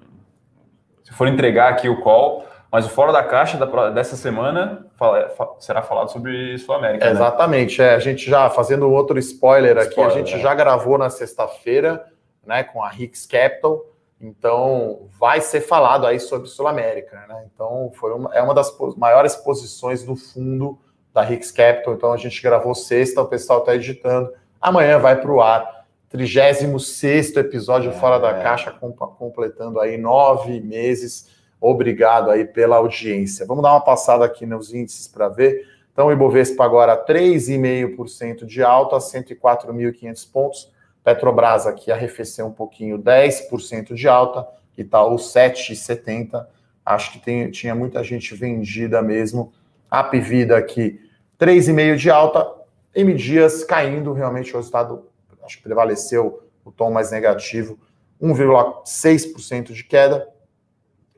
Se 1.04 1.14
for 1.14 1.28
entregar 1.28 1.70
aqui 1.70 1.88
o 1.88 2.02
call, 2.02 2.46
mas 2.72 2.86
o 2.86 2.90
Fora 2.90 3.14
da 3.14 3.24
Caixa 3.24 3.58
da, 3.58 3.90
dessa 3.90 4.16
semana 4.16 4.86
fala, 4.98 5.32
será 5.60 5.82
falado 5.82 6.12
sobre 6.12 6.58
Sul 6.58 6.76
América. 6.76 7.06
É, 7.06 7.08
né? 7.08 7.14
Exatamente. 7.14 7.82
É, 7.82 7.96
a 7.96 8.00
gente 8.00 8.30
já, 8.30 8.50
fazendo 8.50 8.92
outro 8.92 9.18
spoiler 9.20 9.78
aqui, 9.78 9.90
spoiler, 9.90 10.14
a 10.14 10.18
gente 10.18 10.36
é. 10.36 10.40
já 10.40 10.54
gravou 10.54 10.98
na 10.98 11.10
sexta-feira 11.10 12.06
né, 12.46 12.64
com 12.64 12.84
a 12.84 12.92
Hicks 12.94 13.26
Capital. 13.26 13.86
Então, 14.20 15.08
vai 15.20 15.42
ser 15.42 15.62
falado 15.62 16.08
aí 16.08 16.20
sobre 16.20 16.48
Sul 16.48 16.68
América. 16.68 17.24
Né? 17.28 17.46
Então, 17.54 17.92
foi 17.94 18.14
uma, 18.14 18.34
é 18.34 18.42
uma 18.42 18.54
das 18.54 18.76
maiores 18.98 19.36
posições 19.36 20.04
do 20.04 20.16
fundo 20.16 20.78
da 21.14 21.30
Hicks 21.30 21.52
Capital. 21.52 21.94
Então, 21.94 22.14
a 22.14 22.18
gente 22.18 22.42
gravou 22.42 22.74
sexta, 22.74 23.22
o 23.22 23.28
pessoal 23.28 23.60
está 23.60 23.76
editando. 23.76 24.34
Amanhã 24.60 24.98
vai 25.00 25.20
para 25.20 25.32
o 25.32 25.42
ar. 25.42 25.78
36 26.10 27.36
episódio 27.36 27.92
é, 27.92 27.94
Fora 27.94 28.18
da 28.18 28.34
Caixa, 28.34 28.72
completando 28.72 29.80
aí 29.80 29.98
nove 29.98 30.62
meses. 30.62 31.30
Obrigado 31.60 32.32
aí 32.32 32.46
pela 32.46 32.78
audiência. 32.78 33.46
Vamos 33.46 33.64
dar 33.64 33.72
uma 33.72 33.82
passada 33.82 34.24
aqui 34.24 34.46
nos 34.46 34.74
índices 34.74 35.08
para 35.08 35.28
ver. 35.28 35.68
Então, 35.92 36.08
o 36.08 36.12
Ibovespa 36.12 36.64
agora 36.64 36.96
3,5% 36.96 38.46
de 38.46 38.64
alta, 38.64 38.98
104.500 38.98 40.32
pontos. 40.32 40.72
Petrobras 41.08 41.66
aqui 41.66 41.90
arrefeceu 41.90 42.48
um 42.48 42.52
pouquinho, 42.52 43.00
10% 43.00 43.94
de 43.94 44.10
alta. 44.10 44.46
Itaú 44.78 45.16
7,70. 45.16 46.46
Acho 46.86 47.14
que 47.14 47.20
tem, 47.20 47.50
tinha 47.50 47.74
muita 47.74 48.04
gente 48.04 48.36
vendida 48.36 49.02
mesmo. 49.02 49.54
A 49.90 50.04
Pivida 50.04 50.58
aqui 50.58 51.00
3,5% 51.40 51.96
de 51.96 52.10
alta. 52.10 52.46
M 52.94 53.14
Dias 53.14 53.64
caindo, 53.64 54.12
realmente 54.12 54.52
o 54.52 54.58
resultado 54.58 55.08
acho 55.44 55.56
que 55.56 55.64
prevaleceu 55.64 56.44
o 56.66 56.74
tom 56.74 56.92
mais 56.92 57.10
negativo, 57.10 57.80
1,6% 58.22 59.72
de 59.72 59.86
queda, 59.86 60.28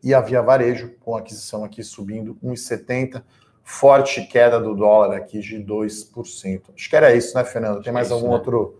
e 0.03 0.13
a 0.13 0.21
Via 0.21 0.43
Varejo, 0.43 0.93
com 0.99 1.17
aquisição 1.17 1.63
aqui 1.63 1.81
subindo 1.81 2.37
1,70%, 2.43 3.23
forte 3.63 4.21
queda 4.27 4.59
do 4.59 4.75
dólar 4.75 5.17
aqui 5.17 5.39
de 5.39 5.57
2%. 5.57 6.61
Acho 6.75 6.89
que 6.89 6.95
era 6.95 7.15
isso, 7.15 7.35
né, 7.35 7.43
Fernando? 7.43 7.81
Tem 7.81 7.91
mais 7.91 8.07
isso, 8.07 8.13
algum 8.13 8.27
né? 8.27 8.33
outro 8.35 8.79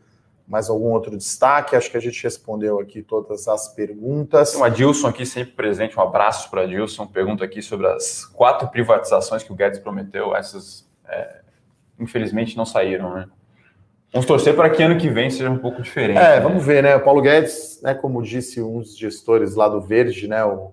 mais 0.50 0.68
algum 0.68 0.92
outro 0.92 1.16
destaque? 1.16 1.76
Acho 1.76 1.92
que 1.92 1.96
a 1.96 2.02
gente 2.02 2.22
respondeu 2.24 2.80
aqui 2.80 3.04
todas 3.04 3.48
as 3.48 3.68
perguntas. 3.76 4.52
Tem 4.52 4.60
o 4.60 4.64
Adilson 4.64 5.08
aqui 5.08 5.24
sempre 5.24 5.54
presente, 5.54 5.98
um 5.98 6.02
abraço 6.02 6.50
para 6.50 6.64
Adilson. 6.64 7.06
Pergunta 7.06 7.46
aqui 7.46 7.62
sobre 7.62 7.86
as 7.86 8.26
quatro 8.26 8.68
privatizações 8.68 9.44
que 9.44 9.52
o 9.52 9.56
Guedes 9.56 9.78
prometeu. 9.78 10.36
Essas, 10.36 10.90
é, 11.08 11.42
infelizmente, 12.00 12.58
não 12.58 12.66
saíram, 12.66 13.14
né? 13.14 13.28
Vamos 14.12 14.26
torcer 14.26 14.56
para 14.56 14.72
que 14.72 14.82
ano 14.82 14.98
que 14.98 15.08
vem 15.08 15.30
seja 15.30 15.52
um 15.52 15.60
pouco 15.60 15.84
diferente. 15.84 16.18
É, 16.18 16.38
né? 16.38 16.40
vamos 16.40 16.66
ver, 16.66 16.82
né? 16.82 16.96
O 16.96 17.04
Paulo 17.04 17.22
Guedes, 17.22 17.80
né, 17.84 17.94
como 17.94 18.24
disse 18.24 18.60
uns 18.60 18.98
gestores 18.98 19.54
lá 19.54 19.70
do 19.70 19.80
Verde, 19.80 20.28
né? 20.28 20.44
O, 20.44 20.72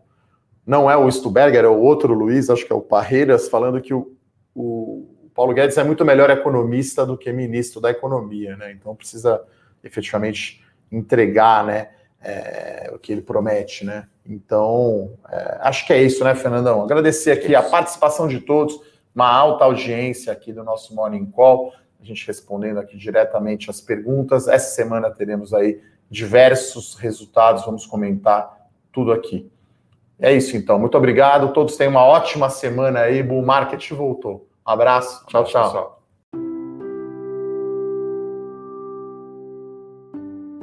não 0.67 0.91
é 0.91 0.97
o 0.97 1.11
Stuberger, 1.11 1.67
é 1.67 1.69
o 1.69 1.79
outro 1.79 2.15
Luiz, 2.15 2.49
acho 2.49 2.65
que 2.65 2.73
é 2.73 2.77
o 2.77 2.81
Parreiras, 2.81 3.47
falando 3.47 3.79
que 3.83 3.93
o, 3.93 4.17
o 4.55 5.07
Paulo 5.35 5.53
Guedes 5.53 5.77
é 5.77 5.85
muito 5.85 6.03
melhor 6.03 6.31
economista 6.31 7.05
do 7.05 7.15
que 7.15 7.31
ministro 7.31 7.79
da 7.79 7.91
Economia, 7.91 8.57
né? 8.57 8.73
Então 8.73 8.97
precisa 8.97 9.39
efetivamente 9.87 10.65
entregar, 10.91 11.65
né? 11.65 11.91
É, 12.21 12.91
o 12.93 12.99
que 12.99 13.13
ele 13.13 13.23
promete, 13.23 13.85
né? 13.85 14.09
Então, 14.25 15.13
é, 15.31 15.59
acho 15.61 15.87
que 15.87 15.93
é 15.93 16.03
isso, 16.03 16.25
né, 16.25 16.35
Fernandão? 16.35 16.83
Agradecer 16.83 17.31
aqui 17.31 17.55
a 17.55 17.63
participação 17.63 18.27
de 18.27 18.41
todos, 18.41 18.81
uma 19.15 19.31
alta 19.31 19.65
audiência 19.65 20.33
aqui 20.33 20.53
do 20.53 20.65
nosso 20.65 20.95
Morning 20.95 21.27
Call 21.27 21.73
a 22.01 22.05
gente 22.05 22.27
respondendo 22.27 22.79
aqui 22.79 22.97
diretamente 22.97 23.69
as 23.71 23.81
perguntas. 23.81 24.47
Essa 24.47 24.75
semana 24.75 25.11
teremos 25.11 25.53
aí 25.53 25.81
diversos 26.11 26.95
resultados, 26.95 27.65
vamos 27.65 27.85
comentar 27.85 28.69
tudo 28.93 29.13
aqui. 29.13 29.51
É 30.19 30.33
isso 30.33 30.57
então, 30.57 30.79
muito 30.79 30.97
obrigado. 30.97 31.53
Todos 31.53 31.77
tenham 31.77 31.91
uma 31.91 32.05
ótima 32.05 32.49
semana 32.49 33.01
aí. 33.01 33.23
Bull 33.23 33.45
Market 33.45 33.91
voltou. 33.91 34.49
Um 34.67 34.71
abraço, 34.71 35.27
tchau, 35.27 35.45
tchau. 35.45 35.96